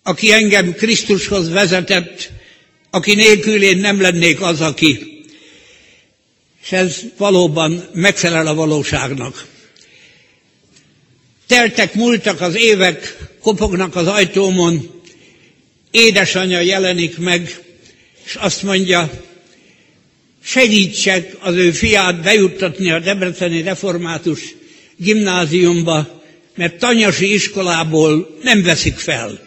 [0.03, 2.31] aki engem Krisztushoz vezetett,
[2.89, 5.17] aki nélkül én nem lennék az, aki.
[6.63, 9.45] És ez valóban megfelel a valóságnak.
[11.47, 15.01] Teltek, múltak az évek, kopognak az ajtómon,
[15.91, 17.63] édesanyja jelenik meg,
[18.25, 19.09] és azt mondja,
[20.43, 24.39] segítsek az ő fiát bejuttatni a Debreceni Református
[24.97, 26.21] gimnáziumba,
[26.55, 29.39] mert tanyasi iskolából nem veszik fel.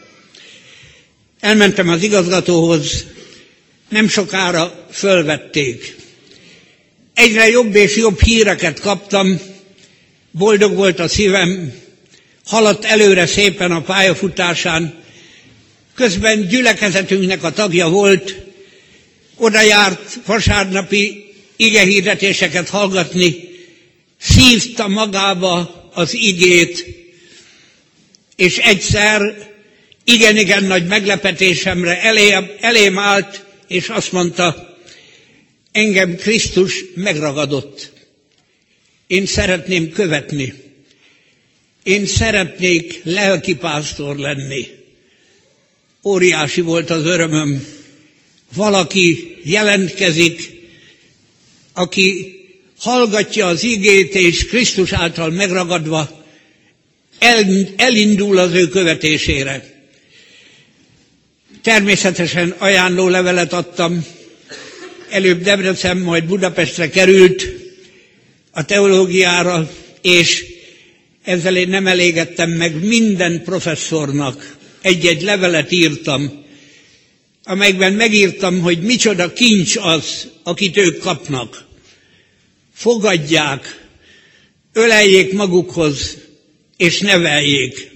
[1.40, 3.06] Elmentem az igazgatóhoz,
[3.88, 5.96] nem sokára fölvették.
[7.14, 9.40] Egyre jobb és jobb híreket kaptam,
[10.30, 11.72] boldog volt a szívem,
[12.44, 14.94] haladt előre szépen a pályafutásán,
[15.94, 18.36] közben gyülekezetünknek a tagja volt,
[19.42, 21.24] oda járt vasárnapi
[21.56, 23.34] igehirdetéseket hallgatni,
[24.20, 26.86] szívta magába az igét,
[28.36, 29.50] és egyszer
[30.04, 34.76] igen-igen nagy meglepetésemre elém, elém állt, és azt mondta,
[35.72, 37.92] engem Krisztus megragadott.
[39.06, 40.54] Én szeretném követni.
[41.82, 44.66] Én szeretnék lelkipásztor lenni.
[46.04, 47.81] Óriási volt az örömöm.
[48.54, 50.50] Valaki jelentkezik,
[51.72, 52.34] aki
[52.78, 56.24] hallgatja az igét, és Krisztus által megragadva
[57.18, 57.46] el,
[57.76, 59.70] elindul az ő követésére.
[61.62, 64.04] Természetesen ajánló levelet adtam,
[65.10, 67.48] előbb Debrecen, majd Budapestre került
[68.50, 69.70] a teológiára,
[70.02, 70.44] és
[71.24, 74.56] ezzel én nem elégettem meg minden professzornak.
[74.82, 76.41] Egy-egy levelet írtam,
[77.44, 81.64] amelyben megírtam, hogy micsoda kincs az, akit ők kapnak.
[82.74, 83.86] Fogadják,
[84.72, 86.16] öleljék magukhoz,
[86.76, 87.90] és neveljék.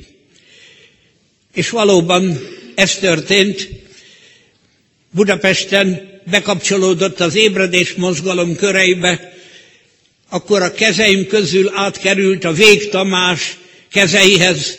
[1.54, 2.38] És valóban
[2.74, 3.68] ez történt.
[5.10, 9.32] Budapesten bekapcsolódott az ébredés mozgalom köreibe,
[10.28, 13.56] akkor a kezeim közül átkerült a Vég Tamás
[13.90, 14.78] kezeihez,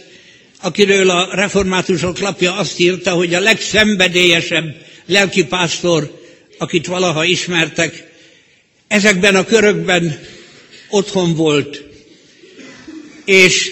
[0.61, 6.21] akiről a reformátusok lapja azt írta, hogy a legszenvedélyesebb lelkipásztor,
[6.57, 8.11] akit valaha ismertek,
[8.87, 10.19] ezekben a körökben
[10.89, 11.83] otthon volt.
[13.25, 13.71] És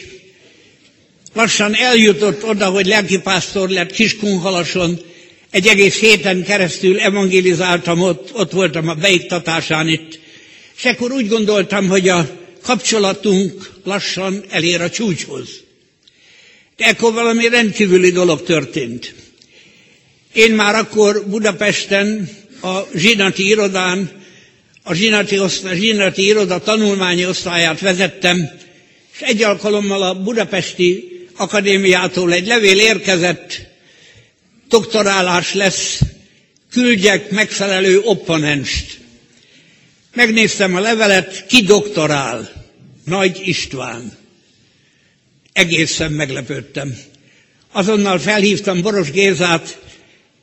[1.33, 4.99] lassan eljutott oda, hogy lelkipásztor lett Kiskunhalason,
[5.49, 10.19] egy egész héten keresztül evangelizáltam ott, ott voltam a beiktatásán itt,
[10.77, 12.29] és akkor úgy gondoltam, hogy a
[12.61, 15.64] kapcsolatunk lassan elér a csúcshoz.
[16.77, 19.13] De akkor valami rendkívüli dolog történt.
[20.33, 22.29] Én már akkor Budapesten
[22.61, 24.11] a zsinati irodán,
[24.83, 28.49] a zsinati, osztály, zsinati iroda tanulmányi osztályát vezettem,
[29.13, 33.61] és egy alkalommal a budapesti akadémiától egy levél érkezett,
[34.69, 35.99] doktorálás lesz,
[36.71, 38.97] küldjek megfelelő opponenst.
[40.13, 42.65] Megnéztem a levelet, ki doktorál?
[43.05, 44.24] Nagy István.
[45.55, 46.97] Egészen meglepődtem.
[47.71, 49.81] Azonnal felhívtam Boros Gézát,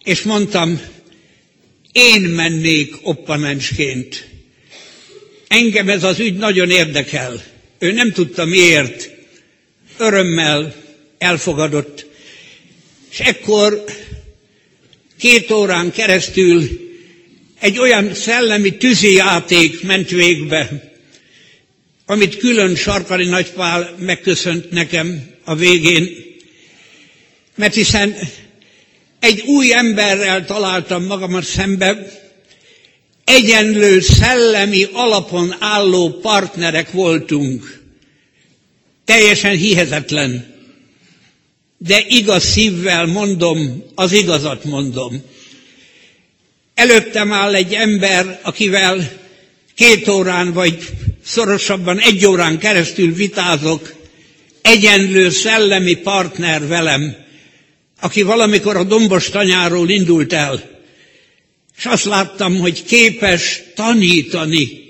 [0.05, 0.81] és mondtam,
[1.93, 4.29] én mennék opponensként.
[5.49, 7.43] Engem ez az ügy nagyon érdekel.
[7.79, 9.11] Ő nem tudta miért.
[9.99, 10.75] Örömmel
[11.19, 12.07] elfogadott.
[13.11, 13.85] És ekkor
[15.19, 16.69] két órán keresztül
[17.61, 20.91] egy olyan szellemi tűzijáték ment végbe,
[22.13, 26.09] amit külön Sarkali Nagypál megköszönt nekem a végén,
[27.55, 28.17] mert hiszen
[29.21, 32.07] egy új emberrel találtam magamat szembe,
[33.25, 37.81] egyenlő szellemi alapon álló partnerek voltunk.
[39.05, 40.51] Teljesen hihetetlen
[41.79, 45.23] de igaz szívvel mondom, az igazat mondom.
[46.75, 49.21] Előttem áll egy ember, akivel
[49.75, 50.79] két órán vagy
[51.25, 53.93] szorosabban egy órán keresztül vitázok,
[54.62, 57.16] egyenlő szellemi partner velem,
[58.01, 60.70] aki valamikor a dombos tanyáról indult el,
[61.77, 64.81] és azt láttam, hogy képes tanítani.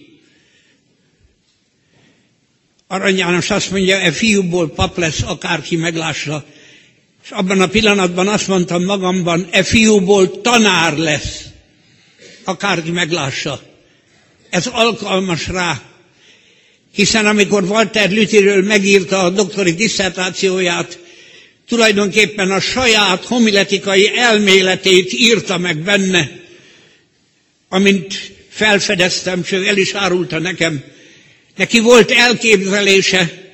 [2.87, 6.45] Arany János azt mondja, e fiúból pap lesz, akárki meglássa,
[7.24, 11.45] és abban a pillanatban azt mondtam magamban, e fiúból tanár lesz,
[12.45, 13.62] akárki meglássa.
[14.51, 15.91] Ez alkalmas rá,
[16.93, 20.99] hiszen amikor Walter Lüttiről megírta a doktori diszertációját,
[21.68, 26.30] tulajdonképpen a saját homiletikai elméletét írta meg benne,
[27.68, 30.84] amint felfedeztem, és el is árulta nekem.
[31.57, 33.53] Neki volt elképzelése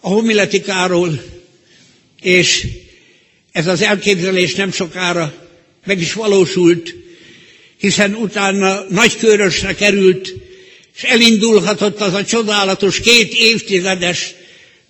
[0.00, 1.22] a homiletikáról,
[2.22, 2.66] és
[3.52, 5.34] ez az elképzelés nem sokára
[5.86, 6.94] meg is valósult,
[7.78, 10.34] hiszen utána nagykörösre került,
[10.96, 14.34] és elindulhatott az a csodálatos két évtizedes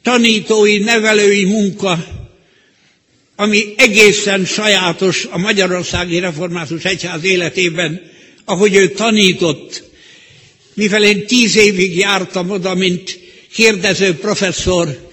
[0.02, 2.04] tanítói, nevelői munka,
[3.36, 8.00] ami egészen sajátos a Magyarországi Református Egyház életében,
[8.44, 9.82] ahogy ő tanított.
[10.74, 13.18] Mivel én tíz évig jártam oda, mint
[13.52, 15.10] kérdező professzor,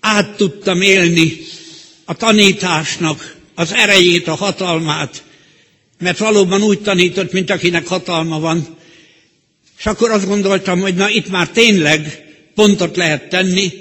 [0.00, 1.40] át tudtam élni
[2.04, 5.22] a tanításnak az erejét, a hatalmát,
[5.98, 8.77] mert valóban úgy tanított, mint akinek hatalma van.
[9.78, 12.24] És akkor azt gondoltam, hogy na itt már tényleg
[12.54, 13.72] pontot lehet tenni,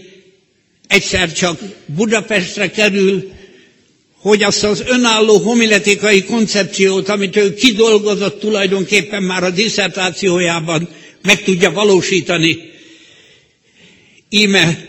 [0.87, 3.31] egyszer csak Budapestre kerül,
[4.17, 10.89] hogy azt az önálló homiletikai koncepciót, amit ő kidolgozott tulajdonképpen már a diszertációjában,
[11.21, 12.57] meg tudja valósítani.
[14.29, 14.85] Íme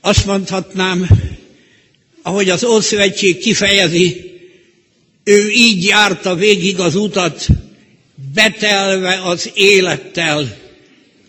[0.00, 1.08] azt mondhatnám,
[2.22, 4.30] ahogy az Ószövetség kifejezi,
[5.24, 7.46] ő így járta végig az utat,
[8.34, 10.58] betelve az élettel,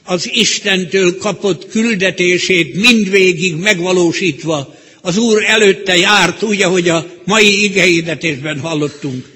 [0.03, 8.59] az Istentől kapott küldetését mindvégig megvalósítva, az Úr előtte járt, úgy, ahogy a mai igehirdetésben
[8.59, 9.29] hallottunk.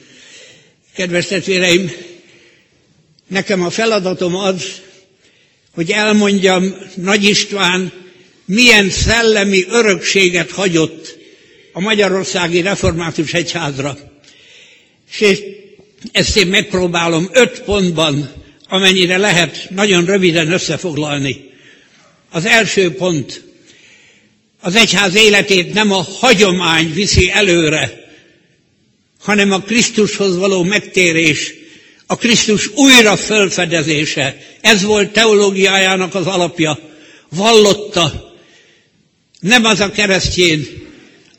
[0.96, 1.92] Kedves testvéreim,
[3.28, 4.82] nekem a feladatom az,
[5.72, 7.92] hogy elmondjam Nagy István
[8.46, 11.18] milyen szellemi örökséget hagyott
[11.74, 13.98] a Magyarországi Református Egyházra.
[15.12, 15.20] És
[16.12, 18.32] ezt én megpróbálom öt pontban,
[18.68, 21.50] amennyire lehet, nagyon röviden összefoglalni.
[22.30, 23.44] Az első pont,
[24.62, 28.04] az egyház életét nem a hagyomány viszi előre,
[29.20, 31.54] hanem a Krisztushoz való megtérés,
[32.06, 34.38] a Krisztus újra fölfedezése.
[34.62, 36.80] Ez volt teológiájának az alapja.
[37.30, 38.34] Vallotta.
[39.40, 40.68] Nem az a keresztjén,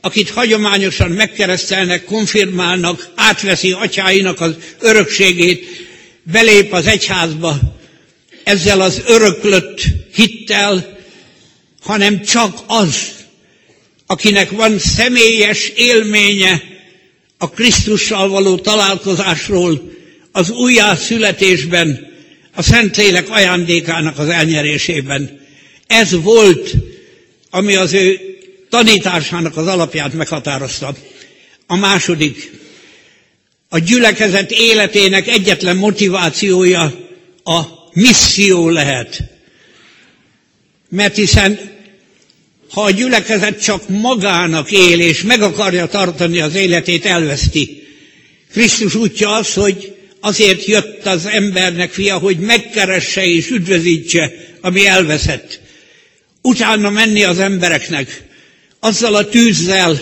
[0.01, 5.65] akit hagyományosan megkeresztelnek, konfirmálnak, átveszi atyáinak az örökségét,
[6.23, 7.59] belép az egyházba,
[8.45, 9.83] ezzel az öröklött
[10.15, 10.99] hittel,
[11.83, 13.13] hanem csak az,
[14.07, 16.63] akinek van személyes élménye
[17.39, 19.93] a Krisztussal való találkozásról,
[20.33, 22.15] az újjászületésben,
[22.55, 25.41] a Szentlélek ajándékának az elnyerésében.
[25.87, 26.75] Ez volt,
[27.51, 28.21] ami az ő
[28.77, 30.95] tanításának az alapját meghatározta.
[31.67, 32.51] A második,
[33.69, 36.83] a gyülekezet életének egyetlen motivációja
[37.45, 37.63] a
[37.93, 39.23] misszió lehet.
[40.89, 41.75] Mert hiszen
[42.71, 47.83] ha a gyülekezet csak magának él, és meg akarja tartani az életét, elveszti.
[48.53, 55.61] Krisztus útja az, hogy azért jött az embernek fia, hogy megkeresse és üdvözítse, ami elveszett.
[56.43, 58.25] Utána menni az embereknek,
[58.87, 59.99] azzal a tűzzel,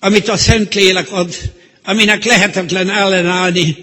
[0.00, 1.34] amit a Szentlélek ad,
[1.84, 3.76] aminek lehetetlen ellenállni,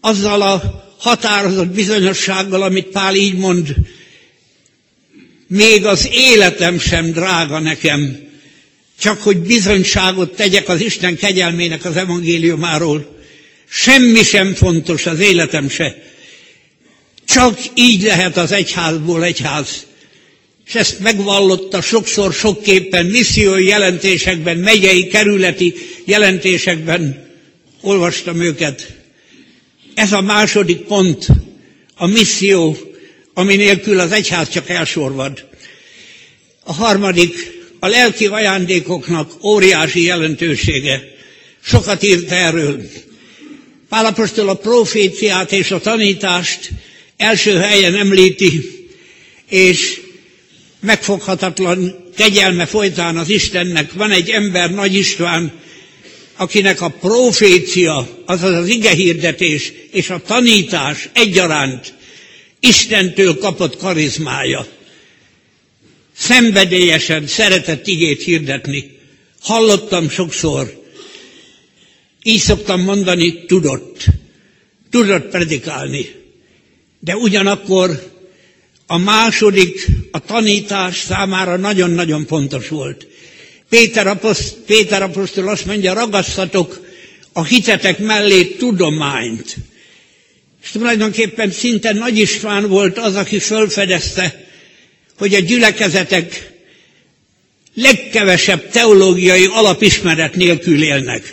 [0.00, 3.74] azzal a határozott bizonyossággal, amit Pál így mond,
[5.46, 8.18] még az életem sem drága nekem,
[9.00, 13.18] csak hogy bizonyságot tegyek az Isten kegyelmének az evangéliumáról.
[13.68, 16.02] Semmi sem fontos, az életem se.
[17.26, 19.86] Csak így lehet az egyházból egyház.
[20.66, 27.32] És ezt megvallotta sokszor, sokképpen, missziói jelentésekben, megyei, kerületi jelentésekben.
[27.80, 28.94] Olvastam őket.
[29.94, 31.26] Ez a második pont,
[31.94, 32.76] a misszió,
[33.34, 35.48] ami nélkül az egyház csak elsorvad.
[36.64, 37.34] A harmadik,
[37.78, 41.02] a lelki ajándékoknak óriási jelentősége.
[41.62, 42.82] Sokat írt erről.
[43.88, 46.70] Pálapostól a proféciát és a tanítást
[47.16, 48.60] első helyen említi,
[49.48, 50.00] és
[50.84, 55.52] megfoghatatlan kegyelme folytán az Istennek van egy ember, Nagy István,
[56.36, 61.94] akinek a profécia, azaz az igehirdetés és a tanítás egyaránt
[62.60, 64.66] Istentől kapott karizmája.
[66.16, 68.98] Szenvedélyesen szeretett igét hirdetni.
[69.40, 70.82] Hallottam sokszor.
[72.22, 74.04] Így szoktam mondani, tudott.
[74.90, 76.06] Tudott predikálni.
[77.00, 78.13] De ugyanakkor
[78.86, 83.06] a második, a tanítás számára nagyon-nagyon fontos volt.
[83.68, 86.86] Péter, aposzt, Péter apostol azt mondja, ragasztatok
[87.32, 89.56] a hitetek mellé tudományt.
[90.62, 94.46] És tulajdonképpen szinte Nagy István volt az, aki fölfedezte,
[95.18, 96.52] hogy a gyülekezetek
[97.74, 101.32] legkevesebb teológiai alapismeret nélkül élnek.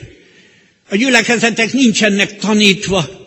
[0.90, 3.21] A gyülekezetek nincsenek tanítva,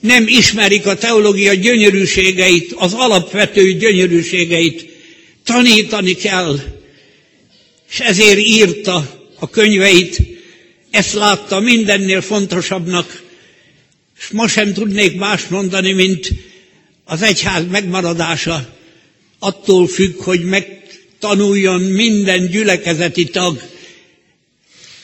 [0.00, 4.86] nem ismerik a teológia gyönyörűségeit, az alapvető gyönyörűségeit.
[5.44, 6.58] Tanítani kell,
[7.90, 10.18] és ezért írta a könyveit,
[10.90, 13.22] ezt látta mindennél fontosabbnak,
[14.18, 16.28] és ma sem tudnék más mondani, mint
[17.04, 18.76] az egyház megmaradása
[19.38, 23.62] attól függ, hogy megtanuljon minden gyülekezeti tag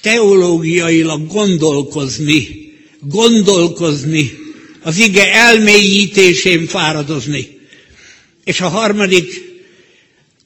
[0.01, 2.49] teológiailag gondolkozni,
[3.01, 4.44] gondolkozni,
[4.85, 7.59] az ige elmélyítésén fáradozni.
[8.45, 9.33] És a harmadik,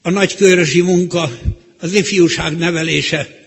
[0.01, 1.39] a nagykörösi munka,
[1.79, 3.45] az ifjúság nevelése.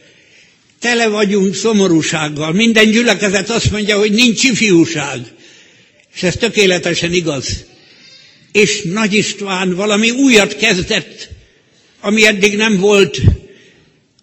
[0.78, 2.52] Tele vagyunk szomorúsággal.
[2.52, 5.20] Minden gyülekezet azt mondja, hogy nincs ifjúság.
[6.14, 7.64] És ez tökéletesen igaz.
[8.52, 11.28] És Nagy István valami újat kezdett,
[12.00, 13.20] ami eddig nem volt.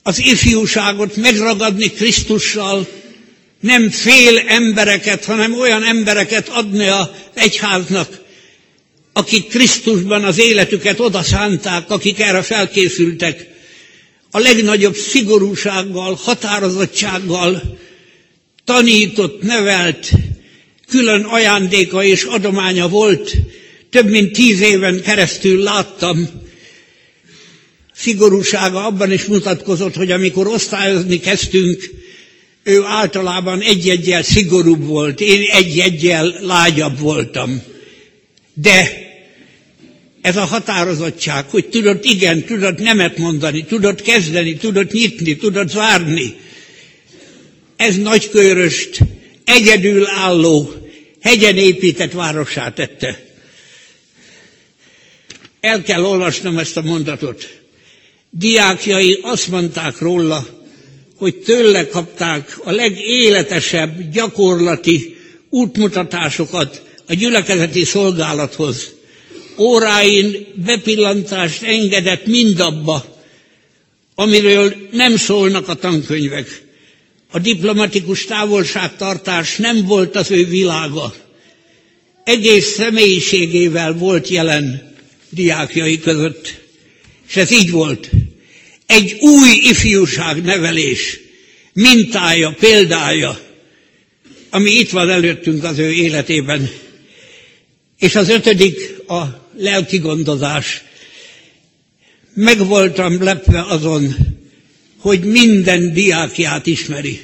[0.03, 2.87] Az ifjúságot megragadni Krisztussal,
[3.59, 8.21] nem fél embereket, hanem olyan embereket adni az egyháznak,
[9.13, 13.47] akik Krisztusban az életüket oda szánták, akik erre felkészültek,
[14.31, 17.77] a legnagyobb szigorúsággal, határozottsággal
[18.65, 20.11] tanított, nevelt,
[20.87, 23.35] külön ajándéka és adománya volt.
[23.89, 26.29] Több mint tíz éven keresztül láttam,
[27.95, 31.89] szigorúsága abban is mutatkozott, hogy amikor osztályozni kezdtünk,
[32.69, 37.61] ő általában egy-egyel szigorúbb volt, én egy-egyel lágyabb voltam.
[38.53, 39.07] De
[40.21, 46.35] ez a határozottság, hogy tudod igen, tudod nemet mondani, tudod kezdeni, tudod nyitni, tudod zárni,
[47.75, 48.99] ez nagyköröst
[49.45, 50.73] egyedülálló,
[51.21, 53.25] hegyen épített városát tette.
[55.59, 57.59] El kell olvasnom ezt a mondatot.
[58.29, 60.58] Diákjai azt mondták róla,
[61.19, 65.15] hogy tőle kapták a legéletesebb gyakorlati
[65.49, 68.93] útmutatásokat a gyülekezeti szolgálathoz.
[69.57, 73.17] Óráin bepillantást engedett mindabba,
[74.15, 76.61] amiről nem szólnak a tankönyvek.
[77.31, 81.13] A diplomatikus távolságtartás nem volt az ő világa.
[82.23, 84.95] Egész személyiségével volt jelen
[85.29, 86.53] diákjai között.
[87.27, 88.09] És ez így volt.
[88.89, 91.19] Egy új ifjúság nevelés
[91.73, 93.39] mintája, példája,
[94.49, 96.69] ami itt van előttünk az ő életében.
[97.99, 100.83] És az ötödik a lelki gondozás.
[102.33, 104.15] Meg voltam lepve azon,
[104.97, 107.19] hogy minden diákját ismeri.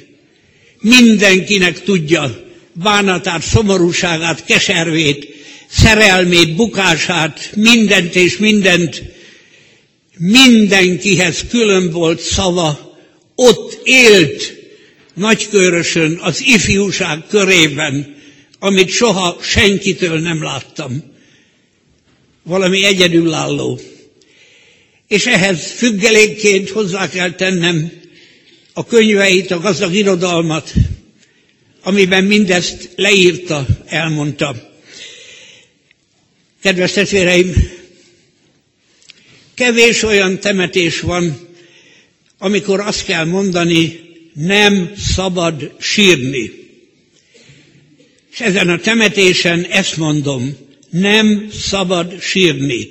[0.80, 5.26] Mindenkinek tudja bánatát, szomorúságát, keservét,
[5.68, 9.15] szerelmét, bukását, mindent és mindent.
[10.18, 12.98] Mindenkihez külön volt szava,
[13.34, 14.54] ott élt
[15.14, 18.16] nagykörösön, az ifjúság körében,
[18.58, 21.14] amit soha senkitől nem láttam.
[22.42, 23.80] Valami egyedülálló.
[25.08, 27.92] És ehhez függelékként hozzá kell tennem
[28.72, 30.72] a könyveit, a gazdag irodalmat,
[31.82, 34.74] amiben mindezt leírta, elmondta.
[36.62, 37.54] Kedves testvéreim,
[39.56, 41.36] kevés olyan temetés van,
[42.38, 44.00] amikor azt kell mondani,
[44.34, 46.50] nem szabad sírni.
[48.32, 50.56] És ezen a temetésen ezt mondom,
[50.90, 52.88] nem szabad sírni.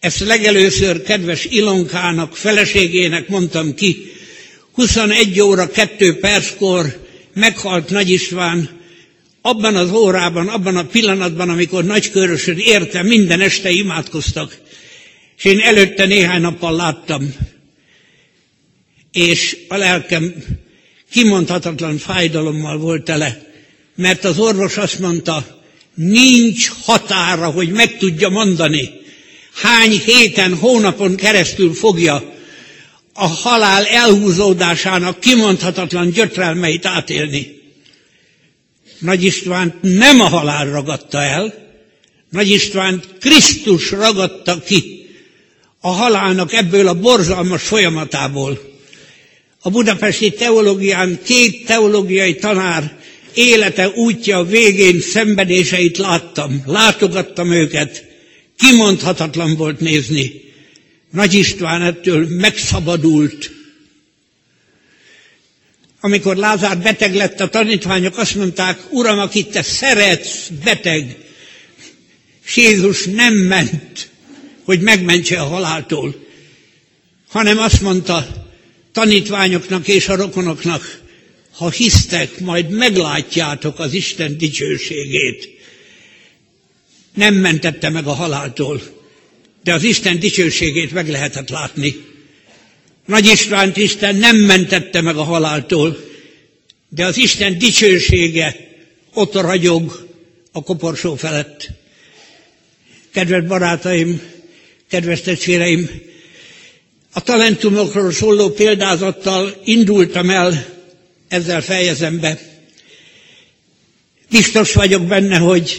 [0.00, 4.12] Ezt legelőször kedves Ilonkának, feleségének mondtam ki,
[4.72, 8.70] 21 óra 2 perckor meghalt Nagy István,
[9.42, 14.58] abban az órában, abban a pillanatban, amikor Nagykörösön érte, minden este imádkoztak.
[15.38, 17.34] És én előtte néhány nappal láttam,
[19.12, 20.34] és a lelkem
[21.10, 23.52] kimondhatatlan fájdalommal volt tele,
[23.94, 25.62] mert az orvos azt mondta,
[25.94, 28.90] nincs határa, hogy meg tudja mondani,
[29.54, 32.34] hány héten, hónapon keresztül fogja
[33.12, 37.56] a halál elhúzódásának kimondhatatlan gyötrelmeit átélni.
[38.98, 41.54] Nagy Istvánt nem a halál ragadta el,
[42.30, 44.97] Nagy Istvánt Krisztus ragadta ki
[45.80, 48.76] a halálnak ebből a borzalmas folyamatából.
[49.60, 52.96] A budapesti teológián két teológiai tanár
[53.34, 58.04] élete útja végén szenvedéseit láttam, látogattam őket,
[58.56, 60.32] kimondhatatlan volt nézni.
[61.12, 63.50] Nagy István ettől megszabadult.
[66.00, 71.16] Amikor Lázár beteg lett, a tanítványok azt mondták, Uram, akit te szeretsz, beteg.
[72.44, 74.10] És Jézus nem ment,
[74.68, 76.14] hogy megmentse a haláltól,
[77.28, 78.26] hanem azt mondta
[78.92, 81.00] tanítványoknak és a rokonoknak,
[81.52, 85.48] ha hisztek, majd meglátjátok az Isten dicsőségét.
[87.14, 88.82] Nem mentette meg a haláltól,
[89.62, 91.96] de az Isten dicsőségét meg lehetett látni.
[93.06, 95.98] Nagy Istvánt Isten nem mentette meg a haláltól,
[96.88, 98.56] de az Isten dicsősége
[99.14, 100.08] ott ragyog
[100.52, 101.68] a koporsó felett.
[103.10, 104.36] Kedves barátaim,
[104.88, 105.90] kedves testvéreim,
[107.12, 110.66] a talentumokról szóló példázattal indultam el,
[111.28, 112.38] ezzel fejezem be.
[114.30, 115.76] Biztos vagyok benne, hogy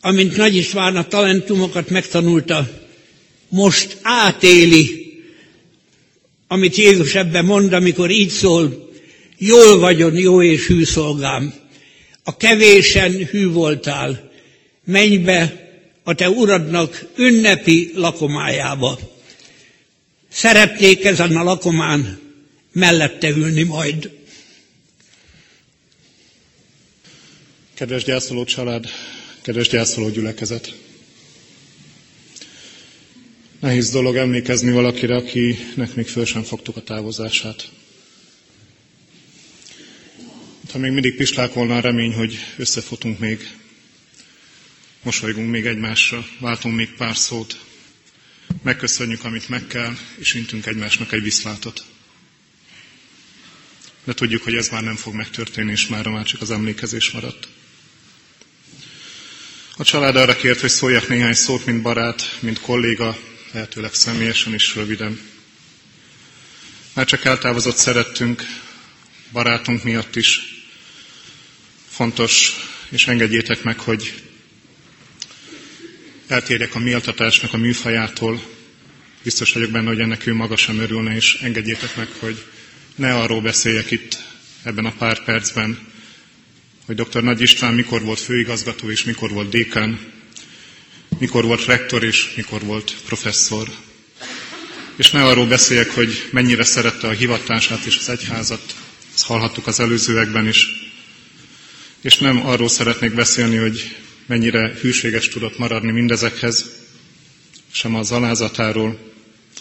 [0.00, 2.68] amint Nagy István a talentumokat megtanulta,
[3.48, 5.06] most átéli,
[6.48, 8.90] amit Jézus ebben mond, amikor így szól,
[9.38, 11.54] jól vagyon, jó és hű szolgám.
[12.24, 14.30] A kevésen hű voltál,
[14.84, 15.65] menj be
[16.08, 18.98] a te uradnak ünnepi lakomájába.
[20.28, 22.18] Szeretnék ezen a lakomán
[22.72, 24.10] mellette ülni majd.
[27.74, 28.84] Kedves gyászoló család,
[29.42, 30.74] kedves gyászoló gyülekezet!
[33.60, 37.68] Nehéz dolog emlékezni valakire, akinek még föl sem fogtuk a távozását.
[40.72, 43.40] Ha még mindig pislákolna a remény, hogy összefotunk még,
[45.06, 47.60] mosolygunk még egymásra, váltunk még pár szót,
[48.62, 51.84] megköszönjük, amit meg kell, és intünk egymásnak egy viszlátot.
[54.04, 57.48] De tudjuk, hogy ez már nem fog megtörténni, és már már csak az emlékezés maradt.
[59.76, 63.18] A család arra kért, hogy szóljak néhány szót, mint barát, mint kolléga,
[63.52, 65.20] lehetőleg személyesen is röviden.
[66.92, 68.42] Már csak eltávozott szerettünk,
[69.32, 70.40] barátunk miatt is.
[71.88, 72.52] Fontos,
[72.88, 74.25] és engedjétek meg, hogy
[76.28, 78.42] eltérjek a méltatásnak a műfajától.
[79.22, 82.44] Biztos vagyok benne, hogy ennek ő maga sem örülne, és engedjétek meg, hogy
[82.94, 84.18] ne arról beszéljek itt
[84.62, 85.78] ebben a pár percben,
[86.86, 87.22] hogy dr.
[87.22, 89.98] Nagy István mikor volt főigazgató és mikor volt dékán,
[91.18, 93.68] mikor volt rektor és mikor volt professzor.
[94.96, 98.74] És ne arról beszéljek, hogy mennyire szerette a hivatását és az egyházat,
[99.14, 100.66] ezt hallhattuk az előzőekben is.
[102.00, 103.96] És nem arról szeretnék beszélni, hogy
[104.26, 106.84] mennyire hűséges tudott maradni mindezekhez,
[107.72, 108.98] sem az alázatáról,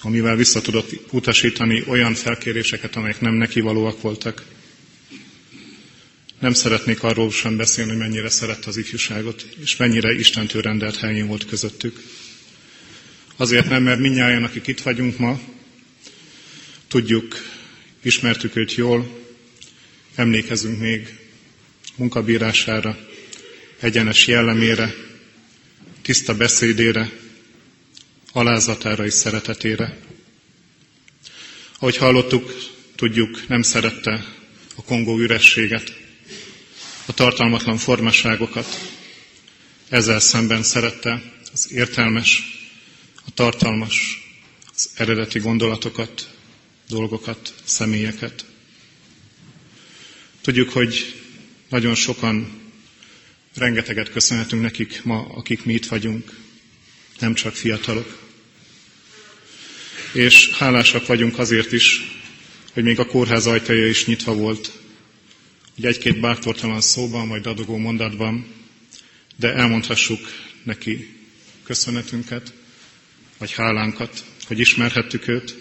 [0.02, 4.44] amivel vissza tudott utasítani olyan felkéréseket, amelyek nem neki valóak voltak.
[6.40, 11.28] Nem szeretnék arról sem beszélni, hogy mennyire szerette az ifjúságot, és mennyire Istentől rendelt helyén
[11.28, 12.04] volt közöttük.
[13.36, 15.40] Azért nem, mert minnyáján, akik itt vagyunk ma,
[16.88, 17.36] tudjuk,
[18.02, 19.24] ismertük őt jól,
[20.16, 21.18] emlékezünk még
[21.96, 22.98] munkabírására,
[23.80, 24.94] egyenes jellemére,
[26.02, 27.12] tiszta beszédére,
[28.32, 29.98] alázatára és szeretetére.
[31.80, 32.56] Ahogy hallottuk,
[32.96, 34.26] tudjuk, nem szerette
[34.76, 35.98] a kongó ürességet,
[37.06, 38.80] a tartalmatlan formaságokat.
[39.90, 41.22] Ezzel szemben szerette
[41.54, 42.44] az értelmes,
[43.26, 44.24] a tartalmas,
[44.76, 46.30] az eredeti gondolatokat,
[46.88, 48.46] dolgokat, személyeket.
[50.42, 51.22] Tudjuk, hogy
[51.70, 52.65] nagyon sokan
[53.56, 56.38] rengeteget köszönhetünk nekik ma, akik mi itt vagyunk,
[57.20, 58.24] nem csak fiatalok.
[60.14, 62.16] És hálásak vagyunk azért is,
[62.74, 64.72] hogy még a kórház ajtaja is nyitva volt,
[65.76, 68.46] hogy egy-két bártortalan szóban, vagy dadogó mondatban,
[69.36, 70.20] de elmondhassuk
[70.64, 71.16] neki
[71.64, 72.54] köszönetünket,
[73.38, 75.56] vagy hálánkat, hogy ismerhettük őt,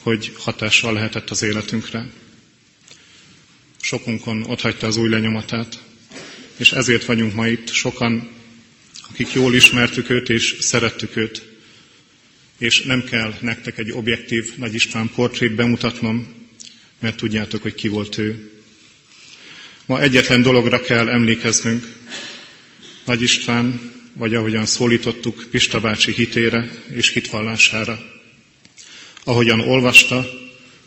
[0.00, 2.10] hogy hatással lehetett az életünkre.
[3.80, 5.83] Sokunkon ott hagyta az új lenyomatát,
[6.56, 8.30] és ezért vagyunk ma itt sokan,
[9.10, 11.42] akik jól ismertük őt és szerettük őt,
[12.58, 16.34] és nem kell nektek egy objektív Nagy István portrét bemutatnom,
[17.00, 18.50] mert tudjátok, hogy ki volt ő.
[19.86, 21.92] Ma egyetlen dologra kell emlékeznünk,
[23.04, 27.98] Nagy István, vagy ahogyan szólítottuk, Pista bácsi hitére és hitvallására.
[29.24, 30.26] Ahogyan olvasta,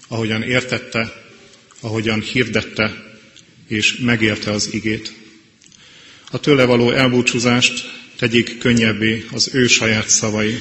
[0.07, 1.26] ahogyan értette,
[1.80, 3.18] ahogyan hirdette
[3.68, 5.13] és megérte az igét.
[6.32, 10.57] A tőle való elbúcsúzást tegyék könnyebbé az ő saját szavai,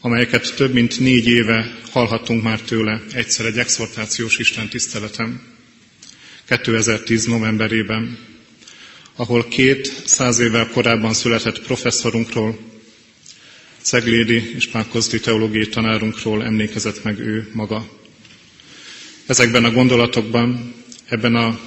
[0.00, 5.42] amelyeket több mint négy éve hallhattunk már tőle egyszer egy exhortációs Isten tiszteletem.
[6.48, 8.18] 2010 novemberében,
[9.16, 12.58] ahol két száz évvel korábban született professzorunkról,
[13.82, 17.88] Ceglédi és Pákozdi teológiai tanárunkról emlékezett meg ő maga.
[19.26, 20.74] Ezekben a gondolatokban,
[21.08, 21.60] ebben a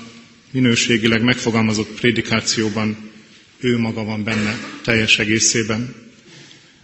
[0.56, 3.12] minőségileg megfogalmazott prédikációban
[3.60, 5.96] ő maga van benne teljes egészében.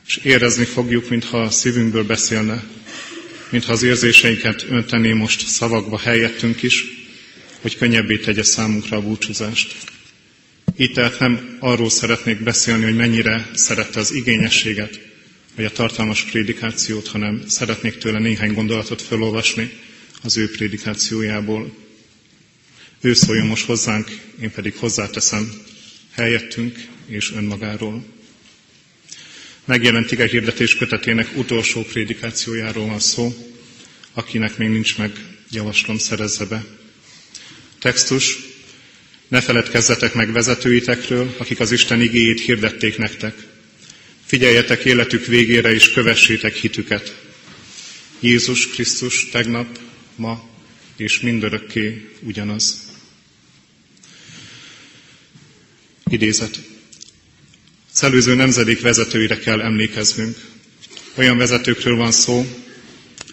[0.07, 2.63] És érezni fogjuk, mintha a szívünkből beszélne,
[3.49, 6.83] mintha az érzéseinket öntené most szavakba helyettünk is,
[7.61, 9.75] hogy könnyebbé tegye számunkra a búcsúzást.
[10.75, 14.99] Itt tehát nem arról szeretnék beszélni, hogy mennyire szerette az igényességet,
[15.55, 19.71] vagy a tartalmas prédikációt, hanem szeretnék tőle néhány gondolatot felolvasni
[20.23, 21.73] az ő prédikációjából.
[23.03, 24.09] Ő szóljon most hozzánk,
[24.41, 25.53] én pedig hozzáteszem
[26.11, 28.05] helyettünk és önmagáról.
[29.65, 33.53] Megjelent ige hirdetés kötetének utolsó prédikációjáról van szó,
[34.13, 35.11] akinek még nincs meg,
[35.51, 36.65] javaslom szerezze be.
[37.79, 38.37] Textus,
[39.27, 43.35] ne feledkezzetek meg vezetőitekről, akik az Isten igéjét hirdették nektek.
[44.25, 47.21] Figyeljetek életük végére, és kövessétek hitüket.
[48.19, 49.79] Jézus Krisztus tegnap,
[50.15, 50.49] ma
[50.97, 52.90] és mindörökké ugyanaz.
[56.11, 56.61] Idézet.
[57.93, 60.37] Az előző nemzedék vezetőire kell emlékeznünk.
[61.15, 62.45] Olyan vezetőkről van szó,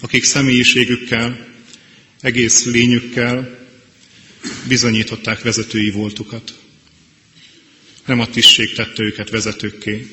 [0.00, 1.46] akik személyiségükkel,
[2.20, 3.58] egész lényükkel
[4.68, 6.58] bizonyították vezetői voltukat.
[8.06, 10.06] Nem a tisztség tette őket vezetőkké,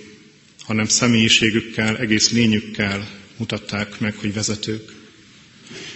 [0.64, 4.92] hanem személyiségükkel, egész lényükkel mutatták meg, hogy vezetők.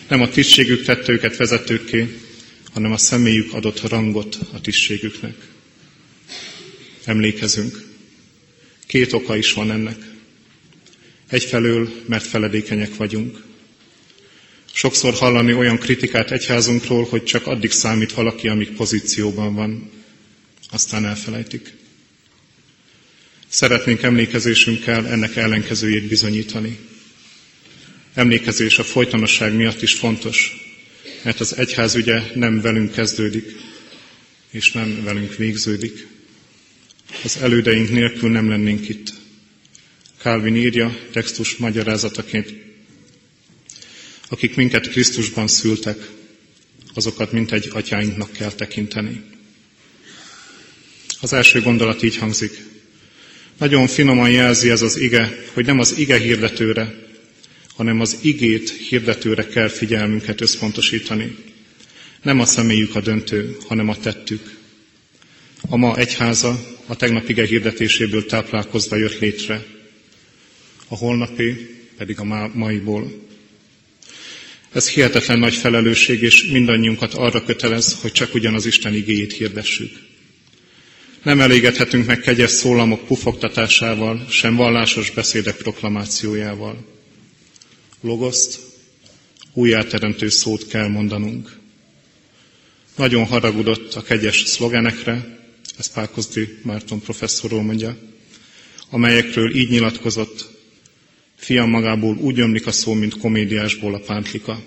[0.08, 2.18] Nem a tisztségük tette őket vezetőkké,
[2.74, 5.36] hanem a személyük adott rangot a tisztségüknek.
[7.10, 7.84] Emlékezünk.
[8.88, 9.98] Két oka is van ennek.
[11.30, 13.44] Egyfelől, mert feledékenyek vagyunk.
[14.74, 19.92] Sokszor hallani olyan kritikát egyházunkról, hogy csak addig számít valaki, amíg pozícióban van.
[20.72, 21.74] Aztán elfelejtik.
[23.48, 26.78] Szeretnénk emlékezésünkkel ennek ellenkezőjét bizonyítani.
[28.14, 30.54] Emlékezés a folytonosság miatt is fontos,
[31.24, 33.56] mert az egyház ügye nem velünk kezdődik,
[34.52, 36.18] és nem velünk végződik.
[37.24, 39.14] Az elődeink nélkül nem lennénk itt.
[40.22, 42.54] Calvin írja textus magyarázataként,
[44.30, 46.10] akik minket Krisztusban szültek,
[46.94, 49.22] azokat mint egy atyáinknak kell tekinteni.
[51.22, 52.52] Az első gondolat így hangzik.
[53.58, 57.08] Nagyon finoman jelzi ez az ige, hogy nem az ige hirdetőre,
[57.76, 61.36] hanem az igét hirdetőre kell figyelmünket összpontosítani.
[62.22, 64.58] Nem a személyük a döntő, hanem a tettük.
[65.70, 69.66] A ma egyháza a tegnap ige hirdetéséből táplálkozva jött létre,
[70.88, 73.28] a holnapi pedig a maiból.
[74.72, 79.92] Ez hihetetlen nagy felelősség, és mindannyiunkat arra kötelez, hogy csak ugyanaz Isten igéjét hirdessük.
[81.24, 86.86] Nem elégedhetünk meg kegyes szólamok pufogtatásával, sem vallásos beszédek proklamációjával.
[88.02, 88.60] Logoszt,
[89.54, 91.58] újjáteremtő szót kell mondanunk.
[92.96, 95.39] Nagyon haragudott a kegyes szlogenekre,
[95.80, 97.98] ezt Pálkozdi Márton professzorról mondja,
[98.90, 100.50] amelyekről így nyilatkozott,
[101.36, 104.62] fiam magából úgy ömlik a szó, mint komédiásból a pántlika.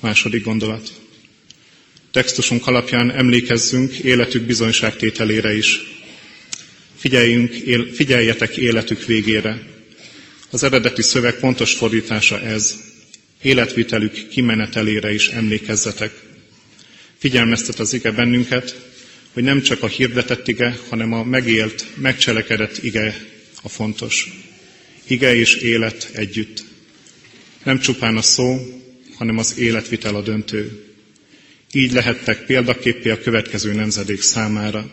[0.00, 0.92] Második gondolat.
[2.10, 5.80] Textusunk alapján emlékezzünk életük bizonyságtételére is.
[6.96, 9.66] Figyeljünk, él, figyeljetek életük végére.
[10.50, 12.74] Az eredeti szöveg pontos fordítása ez.
[13.42, 16.12] Életvitelük kimenetelére is emlékezzetek.
[17.18, 18.86] Figyelmeztet az ige bennünket,
[19.36, 23.16] hogy nem csak a hirdetett ige, hanem a megélt, megcselekedett ige
[23.62, 24.30] a fontos.
[25.06, 26.64] Ige és élet együtt.
[27.64, 28.58] Nem csupán a szó,
[29.14, 30.84] hanem az életvitel a döntő.
[31.72, 34.90] Így lehettek példaképpé a következő nemzedék számára.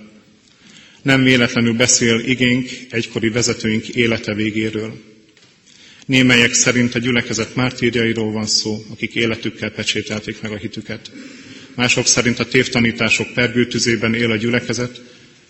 [1.02, 5.02] Nem véletlenül beszél igénk egykori vezetőink élete végéről.
[6.06, 11.12] Némelyek szerint a gyülekezet mártírjairól van szó, akik életükkel pecsételték meg a hitüket.
[11.76, 15.02] Mások szerint a tévtanítások pergőtüzében él a gyülekezet,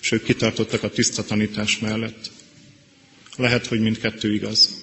[0.01, 2.31] és ők kitartottak a tiszta tanítás mellett.
[3.35, 4.81] Lehet, hogy mindkettő igaz.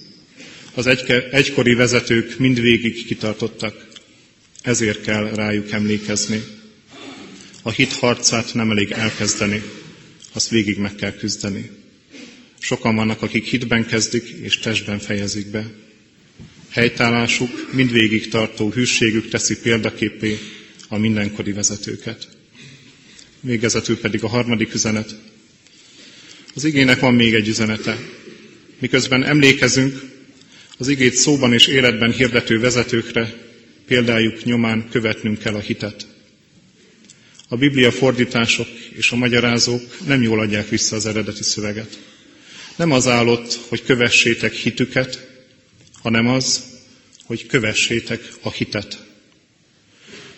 [0.74, 0.86] Az
[1.30, 3.88] egykori vezetők mindvégig kitartottak,
[4.62, 6.42] ezért kell rájuk emlékezni.
[7.62, 9.62] A hit harcát nem elég elkezdeni,
[10.32, 11.70] azt végig meg kell küzdeni.
[12.58, 15.70] Sokan vannak, akik hitben kezdik és testben fejezik be.
[16.70, 20.38] Helytállásuk, mindvégig tartó hűségük teszi példaképé
[20.92, 22.28] a mindenkori vezetőket.
[23.40, 25.14] Végezetül pedig a harmadik üzenet.
[26.54, 27.98] Az igének van még egy üzenete.
[28.78, 30.02] Miközben emlékezünk
[30.78, 33.34] az igét szóban és életben hirdető vezetőkre,
[33.86, 36.06] példájuk nyomán követnünk kell a hitet.
[37.48, 41.98] A Biblia fordítások és a magyarázók nem jól adják vissza az eredeti szöveget.
[42.76, 45.28] Nem az állott, hogy kövessétek hitüket,
[46.02, 46.64] hanem az,
[47.24, 49.09] hogy kövessétek a hitet.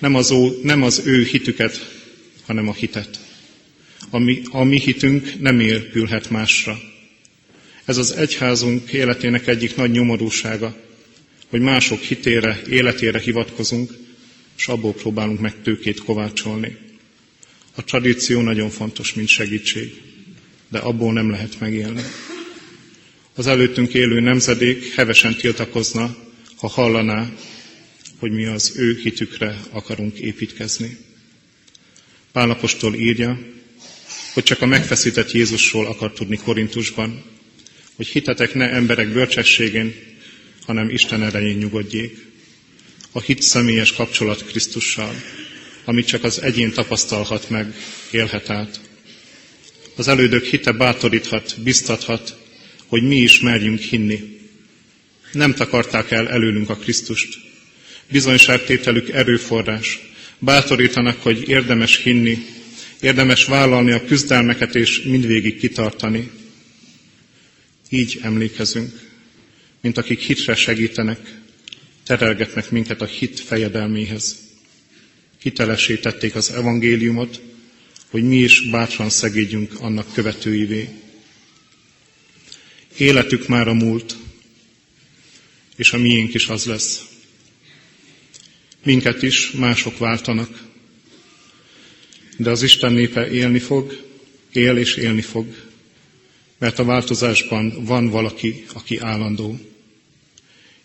[0.02, 2.02] Nem az, ó, nem az ő hitüket,
[2.46, 3.20] hanem a hitet.
[4.10, 6.78] A mi, a mi hitünk nem épülhet másra.
[7.84, 10.76] Ez az egyházunk életének egyik nagy nyomorúsága,
[11.48, 13.92] hogy mások hitére, életére hivatkozunk,
[14.58, 16.76] és abból próbálunk meg tőkét kovácsolni.
[17.74, 20.00] A tradíció nagyon fontos, mint segítség,
[20.68, 22.02] de abból nem lehet megélni.
[23.34, 26.16] Az előttünk élő nemzedék hevesen tiltakozna,
[26.56, 27.30] ha hallaná,
[28.22, 30.96] hogy mi az ő hitükre akarunk építkezni.
[32.32, 33.38] Pálapostól írja,
[34.34, 37.22] hogy csak a megfeszített Jézusról akar tudni Korintusban,
[37.96, 39.94] hogy hitetek ne emberek bölcsességén,
[40.66, 42.26] hanem Isten erején nyugodjék.
[43.12, 45.14] A hit személyes kapcsolat Krisztussal,
[45.84, 47.74] amit csak az egyén tapasztalhat meg,
[48.10, 48.80] élhet át.
[49.96, 52.36] Az elődök hite bátoríthat, biztathat,
[52.86, 54.38] hogy mi is merjünk hinni.
[55.32, 57.50] Nem takarták el előlünk a Krisztust.
[58.12, 60.00] Bizonyságtételük erőforrás.
[60.38, 62.46] Bátorítanak, hogy érdemes hinni,
[63.00, 66.30] érdemes vállalni a küzdelmeket és mindvégig kitartani.
[67.88, 69.10] Így emlékezünk
[69.82, 71.40] mint akik hitre segítenek,
[72.04, 74.36] terelgetnek minket a hit fejedelméhez.
[75.38, 77.40] Hitelesítették az evangéliumot,
[78.10, 80.88] hogy mi is bátran szegédjünk annak követőivé.
[82.96, 84.16] Életük már a múlt,
[85.76, 87.04] és a miénk is az lesz.
[88.84, 90.62] Minket is mások váltanak,
[92.36, 94.04] de az Isten népe élni fog,
[94.52, 95.46] él és élni fog,
[96.58, 99.58] mert a változásban van valaki, aki állandó.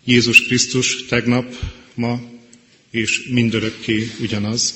[0.04, 1.54] Jézus Krisztus tegnap,
[1.94, 2.20] ma
[2.90, 4.74] és mindörökké ugyanaz.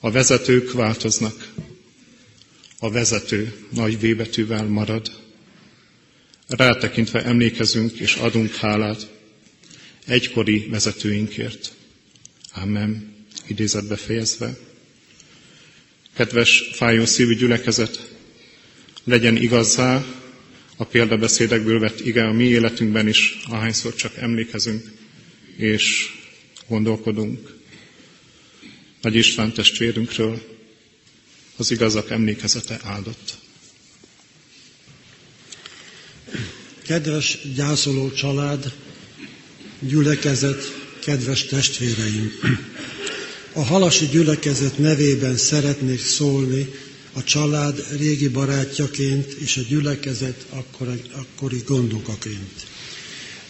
[0.00, 1.52] A vezetők változnak,
[2.78, 5.12] a vezető nagy V marad.
[6.46, 9.17] Rátekintve emlékezünk és adunk hálát
[10.08, 11.72] egykori vezetőinkért.
[12.52, 13.16] Amen.
[13.46, 14.58] Idézet befejezve.
[16.14, 18.14] Kedves fájó szívű gyülekezet,
[19.04, 20.04] legyen igazzá
[20.76, 24.92] a példabeszédekből vett ige a mi életünkben is, ahányszor csak emlékezünk
[25.56, 26.10] és
[26.68, 27.56] gondolkodunk.
[29.02, 30.42] Nagy István testvérünkről
[31.56, 33.38] az igazak emlékezete áldott.
[36.82, 38.72] Kedves gyászoló család,
[39.80, 40.74] gyülekezet,
[41.04, 42.32] kedves testvéreim!
[43.52, 46.68] A halasi gyülekezet nevében szeretnék szólni
[47.12, 52.66] a család régi barátjaként és a gyülekezet akkori, akkori gondokaként.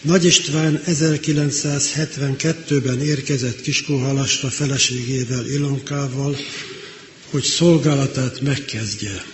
[0.01, 6.37] Nagy István 1972-ben érkezett Kiskóhalasra feleségével Ilonkával,
[7.29, 9.25] hogy szolgálatát megkezdje.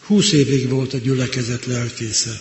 [0.00, 2.40] Húsz évig volt a gyülekezet lelkésze.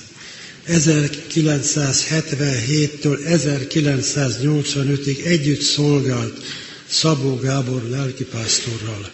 [0.67, 6.41] 1977-től 1985-ig együtt szolgált
[6.87, 9.11] Szabó Gábor lelkipásztorral.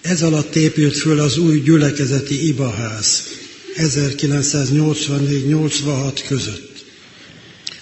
[0.00, 3.22] Ez alatt épült föl az új gyülekezeti ibaház
[3.76, 6.84] 1984-86 között.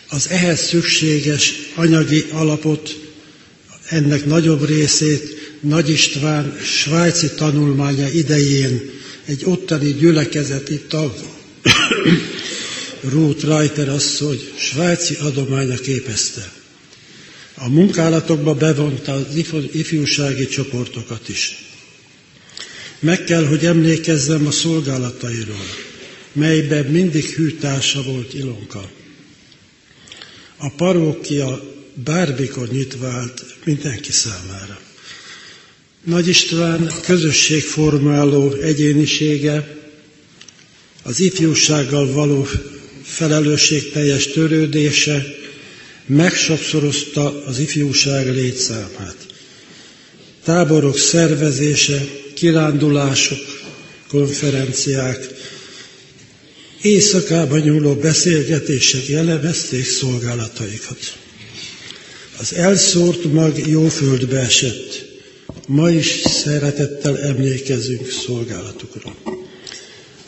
[0.08, 2.96] Az ehhez szükséges anyagi alapot,
[3.88, 8.90] ennek nagyobb részét Nagy István svájci tanulmánya idején
[9.24, 11.12] egy ottani gyülekezeti tag,
[13.12, 16.52] Ruth Reiter asszony svájci adománya képezte.
[17.54, 19.36] A munkálatokba bevonta az
[19.72, 21.56] ifjúsági csoportokat is.
[22.98, 25.66] Meg kell, hogy emlékezzem a szolgálatairól,
[26.32, 28.90] melyben mindig hűtársa volt Ilonka.
[30.56, 31.62] A parókia
[31.94, 34.80] bármikor nyitva állt mindenki számára.
[36.04, 39.79] Nagy István közösségformáló egyénisége,
[41.10, 42.48] az ifjúsággal való
[43.02, 45.26] felelősségteljes törődése
[46.06, 49.16] megsokszorozta az ifjúság létszámát.
[50.44, 53.38] Táborok szervezése, kirándulások,
[54.08, 55.28] konferenciák,
[56.82, 61.16] éjszakában nyúló beszélgetések jellemezték szolgálataikat.
[62.38, 65.08] Az elszórt mag jó földbe esett.
[65.66, 69.14] Ma is szeretettel emlékezünk szolgálatukra.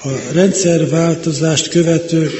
[0.04, 2.30] A rendszerváltozást követő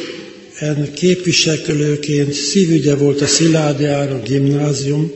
[0.59, 5.12] en képviselőként szívügye volt a Sziládi Áron gimnázium,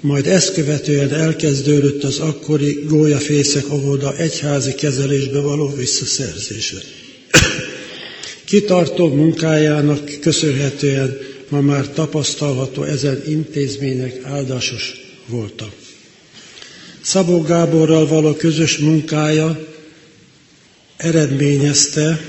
[0.00, 6.76] majd ezt követően elkezdődött az akkori gólyafészek óvoda egyházi kezelésbe való visszaszerzése.
[8.44, 11.18] Kitartó munkájának köszönhetően
[11.48, 14.94] ma már tapasztalható ezen intézmények áldásos
[15.26, 15.72] voltak.
[17.00, 19.66] Szabó Gáborral való közös munkája
[20.98, 22.24] eredményezte,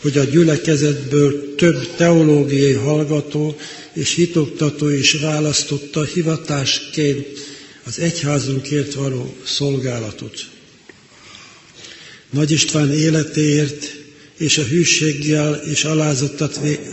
[0.00, 3.56] hogy a gyülekezetből több teológiai hallgató
[3.92, 7.26] és hitoktató is választotta hivatásként
[7.84, 10.46] az egyházunkért való szolgálatot.
[12.30, 13.94] Nagy István életéért
[14.36, 15.84] és a hűséggel és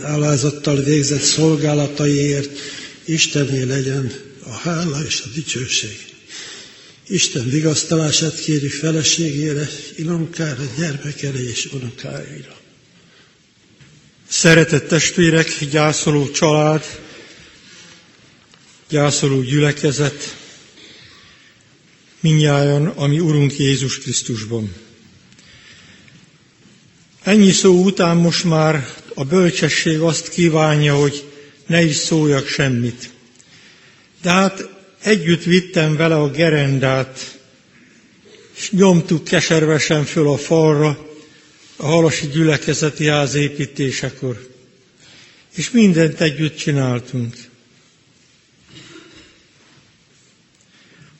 [0.02, 2.58] alázattal végzett szolgálataiért
[3.04, 4.12] Istené legyen
[4.44, 6.13] a hála és a dicsőség.
[7.08, 12.56] Isten vigasztalását kéri feleségére, Ilonkára, gyermekere és unokáira.
[14.28, 16.84] Szeretett testvérek, gyászoló család,
[18.88, 20.36] gyászoló gyülekezet,
[22.20, 24.74] minnyáján, ami Urunk Jézus Krisztusban.
[27.22, 31.24] Ennyi szó után most már a bölcsesség azt kívánja, hogy
[31.66, 33.10] ne is szóljak semmit.
[34.22, 34.73] De hát
[35.04, 37.38] együtt vittem vele a gerendát,
[38.56, 41.08] és nyomtuk keservesen föl a falra,
[41.76, 44.48] a halasi gyülekezeti ház építésekor.
[45.54, 47.36] És mindent együtt csináltunk.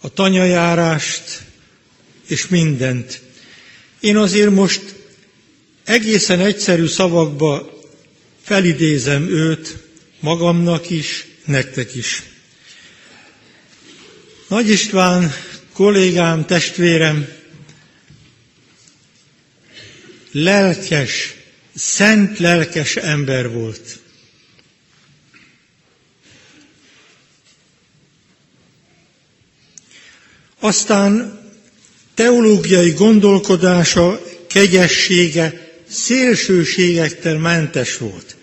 [0.01, 1.43] A tanyajárást
[2.27, 3.20] és mindent.
[4.01, 4.82] Én azért most
[5.85, 7.81] egészen egyszerű szavakba
[8.43, 9.77] felidézem őt,
[10.20, 12.23] magamnak is, nektek is.
[14.55, 15.32] Nagy István,
[15.72, 17.28] kollégám, testvérem,
[20.32, 21.35] lelkes,
[21.74, 23.98] szent lelkes ember volt.
[30.59, 31.40] Aztán
[32.14, 38.36] teológiai gondolkodása, kegyessége szélsőségektől mentes volt.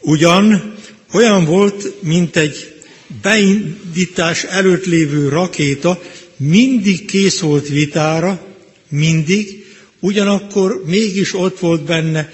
[0.00, 0.74] Ugyan
[1.12, 2.73] olyan volt, mint egy
[3.22, 6.02] beindítás előtt lévő rakéta,
[6.36, 8.46] mindig kész volt vitára,
[8.88, 9.66] mindig,
[10.00, 12.32] ugyanakkor mégis ott volt benne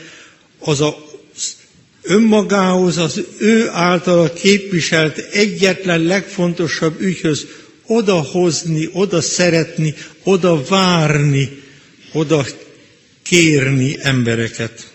[0.59, 0.97] az a
[2.02, 7.47] önmagához, az ő általa képviselt egyetlen legfontosabb ügyhöz
[7.86, 11.62] odahozni, oda szeretni, oda várni,
[12.12, 12.47] oda
[13.23, 14.93] kérni embereket.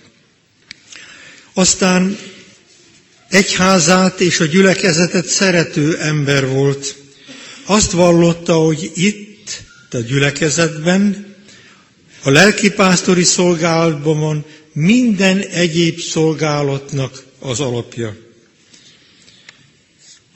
[1.54, 2.18] Aztán
[3.36, 6.96] egyházát és a gyülekezetet szerető ember volt.
[7.66, 11.34] Azt vallotta, hogy itt, a gyülekezetben,
[12.24, 18.16] a lelkipásztori szolgálatban minden egyéb szolgálatnak az alapja.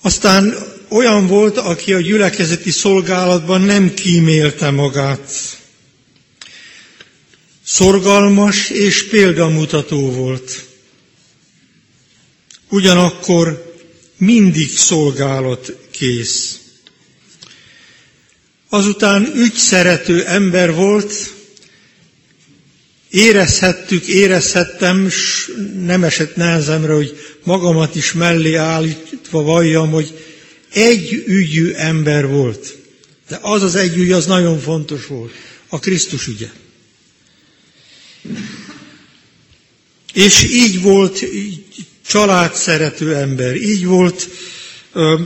[0.01, 0.53] Aztán
[0.89, 5.31] olyan volt, aki a gyülekezeti szolgálatban nem kímélte magát.
[7.65, 10.69] Szorgalmas és példamutató volt.
[12.70, 13.76] Ugyanakkor
[14.18, 16.60] mindig szolgálat kész.
[18.70, 21.34] Azután ügyszerető ember volt,
[23.10, 25.52] érezhettük, érezhettem, és
[25.86, 30.14] nem esett nehezemre, hogy magamat is mellé állítva valljam, hogy
[30.74, 32.78] egy ügyű ember volt.
[33.28, 35.32] De az az egy ügy, az nagyon fontos volt.
[35.68, 36.50] A Krisztus ügye.
[40.14, 41.22] És így volt
[42.10, 44.30] családszerető ember, így volt
[44.94, 45.19] ö,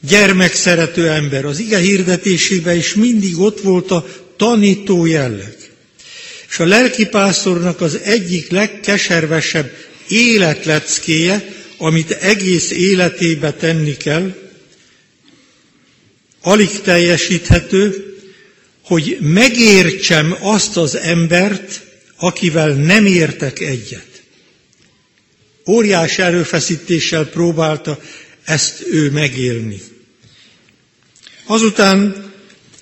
[0.00, 1.44] gyermekszerető ember.
[1.44, 4.06] Az ige hirdetésében is mindig ott volt a
[4.36, 5.56] tanító jelleg.
[6.48, 9.72] És a lelkipásztornak az egyik legkeservesebb
[10.08, 14.34] életleckéje, amit egész életébe tenni kell,
[16.42, 18.14] alig teljesíthető,
[18.84, 21.80] hogy megértsem azt az embert,
[22.16, 24.09] akivel nem értek egyet.
[25.70, 27.98] Óriás erőfeszítéssel próbálta
[28.44, 29.80] ezt ő megélni.
[31.46, 32.30] Azután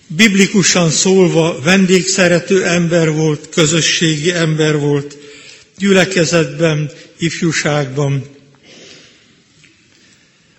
[0.07, 5.17] biblikusan szólva vendégszerető ember volt, közösségi ember volt,
[5.79, 8.25] gyülekezetben, ifjúságban.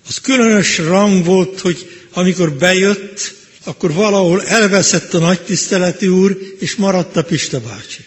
[0.08, 3.34] Az különös rang volt, hogy amikor bejött,
[3.64, 8.06] akkor valahol elveszett a nagy tiszteleti úr, és maradt a Pista bácsi.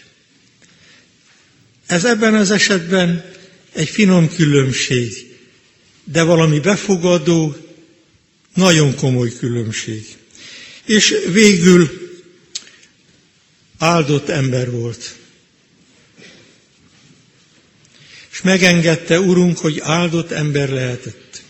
[1.86, 3.30] Ez ebben az esetben
[3.72, 5.36] egy finom különbség,
[6.04, 7.56] de valami befogadó,
[8.54, 10.06] nagyon komoly különbség.
[10.84, 12.10] És végül
[13.78, 15.16] áldott ember volt.
[18.32, 21.42] És megengedte, Urunk, hogy áldott ember lehetett.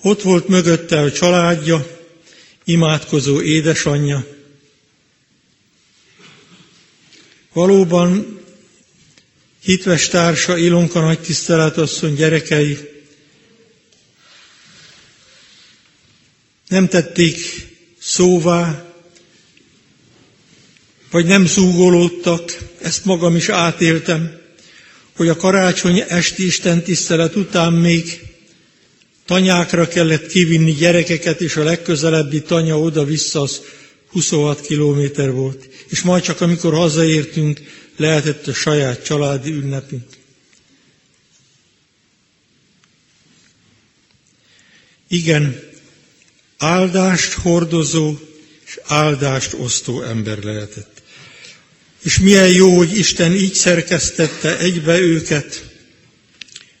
[0.00, 2.00] Ott volt mögötte a családja,
[2.64, 4.26] imádkozó édesanyja.
[7.52, 8.40] Valóban
[9.62, 12.78] hitves társa Ilonka nagy tiszteletasszony gyerekei
[16.68, 17.38] nem tették
[18.00, 18.84] szóvá,
[21.10, 24.40] vagy nem zúgolódtak, ezt magam is átéltem,
[25.16, 28.20] hogy a karácsony esti Isten tisztelet után még
[29.26, 33.60] tanyákra kellett kivinni gyerekeket, és a legközelebbi tanya oda-vissza az
[34.10, 35.68] 26 kilométer volt.
[35.88, 37.60] És majd csak amikor hazaértünk,
[37.96, 40.04] lehetett a saját családi ünnepünk.
[45.08, 45.60] Igen,
[46.58, 48.16] áldást hordozó
[48.64, 51.02] és áldást osztó ember lehetett.
[52.02, 55.70] És milyen jó, hogy Isten így szerkesztette egybe őket,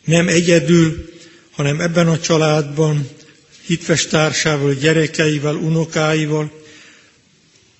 [0.04, 1.10] nem egyedül,
[1.50, 3.08] hanem ebben a családban,
[3.66, 6.61] hitves társával, gyerekeivel, unokáival,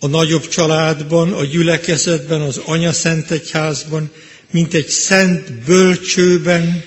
[0.02, 4.10] a nagyobb családban, a gyülekezetben, az Anya Szent Egyházban,
[4.50, 6.84] mint egy szent bölcsőben,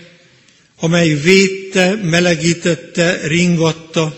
[0.80, 4.18] amely védte, melegítette, ringatta,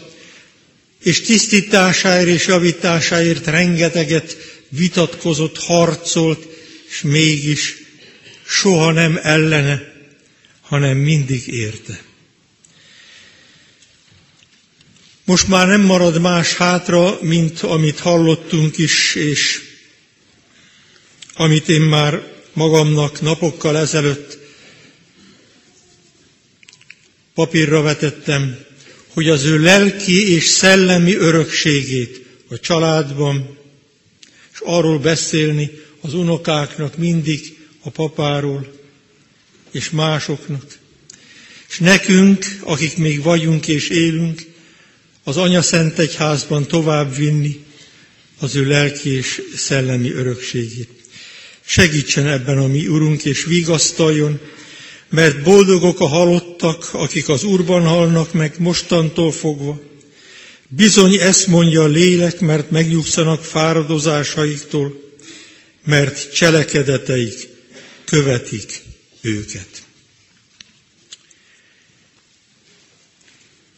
[1.03, 4.37] és tisztításáért és javításáért rengeteget
[4.69, 6.47] vitatkozott, harcolt,
[6.89, 7.75] és mégis
[8.47, 9.81] soha nem ellene,
[10.61, 12.06] hanem mindig érte.
[15.27, 19.61] Most már nem marad más hátra, mint amit hallottunk is, és
[21.33, 24.37] amit én már magamnak napokkal ezelőtt
[27.33, 28.57] papírra vetettem,
[29.13, 33.57] hogy az ő lelki és szellemi örökségét a családban,
[34.53, 35.71] és arról beszélni
[36.01, 38.73] az unokáknak mindig, a papáról
[39.71, 40.77] és másoknak.
[41.69, 44.46] És nekünk, akik még vagyunk és élünk,
[45.27, 47.65] az Anya Szent Egyházban tovább vinni
[48.39, 50.89] az ő lelki és szellemi örökségét.
[51.65, 54.39] Segítsen ebben a mi Urunk, és vigasztaljon,
[55.09, 59.81] mert boldogok a halottak, akik az Úrban halnak meg mostantól fogva.
[60.67, 65.01] Bizony ezt mondja a lélek, mert megnyugszanak fáradozásaiktól,
[65.85, 67.47] mert cselekedeteik
[68.05, 68.81] követik
[69.21, 69.67] őket.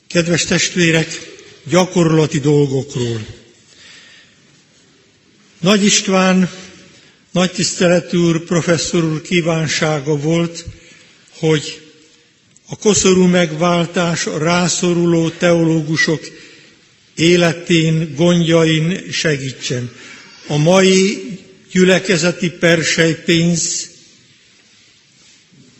[0.07, 1.37] Kedves testvérek,
[1.69, 3.25] gyakorlati dolgokról.
[5.59, 6.49] Nagy István,
[7.31, 10.65] nagy tiszteletű úr, professzor úr kívánsága volt,
[11.37, 11.81] hogy
[12.67, 16.21] a koszorú megváltás a rászoruló teológusok
[17.15, 19.91] életén, gondjain segítsen.
[20.47, 21.23] A mai
[21.71, 23.89] gyülekezeti persejpénz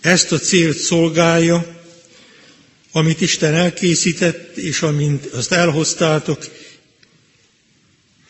[0.02, 1.79] ezt a célt szolgálja,
[2.92, 6.46] amit Isten elkészített, és amint azt elhoztátok,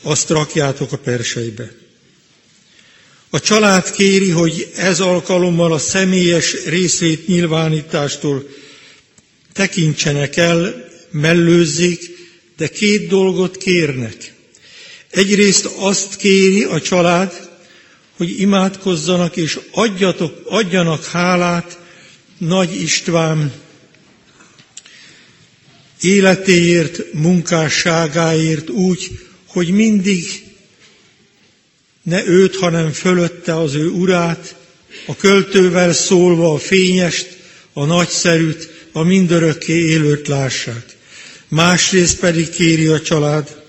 [0.01, 1.71] azt rakjátok a perseibe.
[3.29, 8.47] A család kéri, hogy ez alkalommal a személyes részvét nyilvánítástól
[9.53, 12.17] tekintsenek el, mellőzzék,
[12.57, 14.33] de két dolgot kérnek.
[15.09, 17.49] Egyrészt azt kéri a család,
[18.17, 21.79] hogy imádkozzanak és adjatok, adjanak hálát
[22.37, 23.53] Nagy István
[26.01, 30.43] életéért, munkásságáért úgy, hogy mindig
[32.03, 34.55] ne őt, hanem fölötte az ő urát,
[35.05, 37.37] a költővel szólva a fényest,
[37.73, 40.97] a nagyszerűt, a mindörökké élőt lássák.
[41.47, 43.63] Másrészt pedig kéri a család,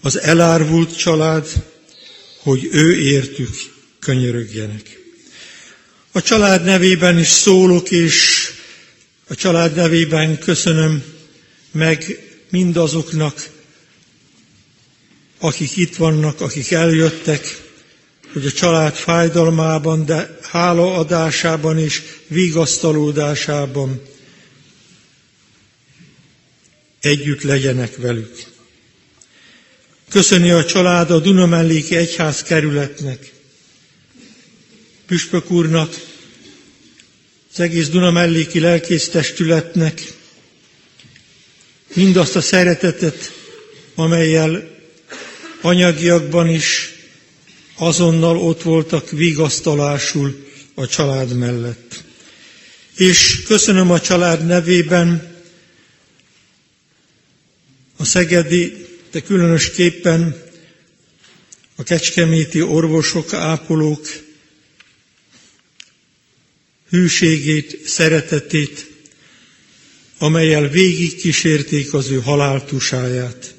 [0.00, 1.48] az elárvult család,
[2.38, 3.54] hogy ő értük
[4.00, 4.98] könyörögjenek.
[6.12, 8.48] A család nevében is szólok, és
[9.28, 11.15] a család nevében köszönöm
[11.76, 12.04] meg
[12.50, 13.48] mindazoknak,
[15.38, 17.64] akik itt vannak, akik eljöttek,
[18.32, 24.02] hogy a család fájdalmában, de hálaadásában és vigasztalódásában
[27.00, 28.44] együtt legyenek velük.
[30.08, 33.32] Köszöni a család a Dunamelléki Egyház kerületnek,
[35.06, 35.94] Püspök úrnak,
[37.52, 40.02] az egész Dunamelléki lelkésztestületnek
[41.96, 43.32] mindazt a szeretetet,
[43.94, 44.74] amelyel
[45.60, 46.92] anyagiakban is
[47.76, 52.04] azonnal ott voltak vigasztalásul a család mellett.
[52.96, 55.34] És köszönöm a család nevében
[57.96, 60.42] a szegedi de különösképpen
[61.76, 64.06] a kecskeméti orvosok, ápolók
[66.90, 68.90] hűségét, szeretetét,
[70.18, 73.54] amelyel végig kísérték az ő haláltusáját.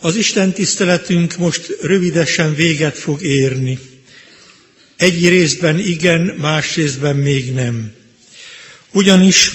[0.00, 3.78] Az Isten tiszteletünk most rövidesen véget fog érni.
[4.96, 7.92] Egy részben igen, más részben még nem.
[8.92, 9.52] Ugyanis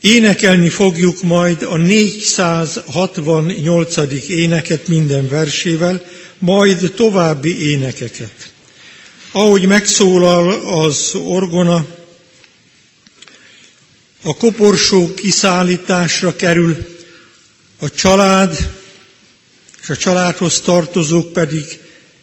[0.00, 3.96] énekelni fogjuk majd a 468.
[4.28, 6.04] éneket minden versével,
[6.38, 8.52] majd további énekeket.
[9.32, 10.50] Ahogy megszólal
[10.82, 11.86] az orgona,
[14.22, 16.76] a koporsó kiszállításra kerül,
[17.78, 18.74] a család
[19.82, 21.64] és a családhoz tartozók pedig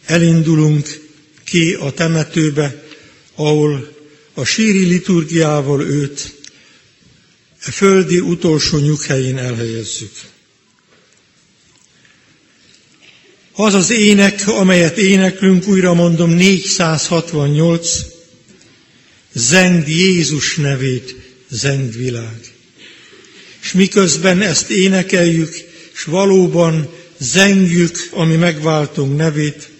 [0.06, 1.08] elindulunk
[1.44, 2.82] ki a temetőbe,
[3.34, 3.94] ahol
[4.34, 6.42] a síri liturgiával őt
[7.66, 10.12] a földi utolsó nyughelyén elhelyezzük.
[13.56, 17.88] Az az ének, amelyet éneklünk, újra mondom, 468,
[19.32, 21.14] zengd Jézus nevét,
[21.48, 22.54] zengd világ.
[23.62, 25.54] És miközben ezt énekeljük,
[25.94, 29.70] és valóban zengjük, ami megváltunk nevét,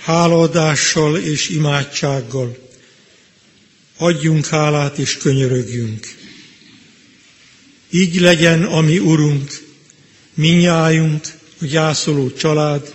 [0.00, 2.68] hálaadással és imádsággal.
[3.96, 6.14] Adjunk hálát és könyörögjünk.
[7.90, 9.62] Így legyen a mi Urunk,
[10.34, 12.94] minnyájunk, a gyászoló család,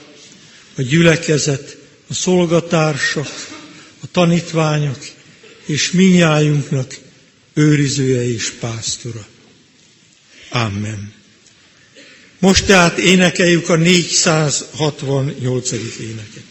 [0.76, 1.77] a gyülekezet,
[2.07, 3.27] a szolgatársak,
[3.99, 4.98] a tanítványok,
[5.65, 6.98] és minnyájunknak
[7.53, 9.27] őrizője és pásztora.
[10.49, 11.14] Amen.
[12.39, 15.72] Most tehát énekeljük a 468.
[15.99, 16.44] éneket.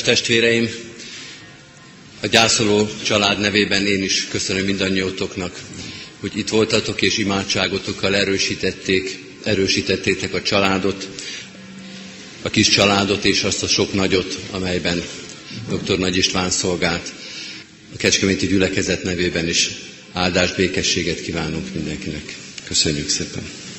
[0.00, 0.68] Kedves testvéreim,
[2.20, 5.60] a gyászoló család nevében én is köszönöm mindannyiótoknak,
[6.20, 11.08] hogy itt voltatok és imádságotokkal erősítették, erősítettétek a családot,
[12.42, 15.02] a kis családot és azt a sok nagyot, amelyben
[15.68, 15.98] dr.
[15.98, 17.12] Nagy István szolgált.
[17.94, 19.70] A Kecskeméti gyülekezet nevében is
[20.12, 22.36] áldás, békességet kívánunk mindenkinek.
[22.64, 23.69] Köszönjük szépen!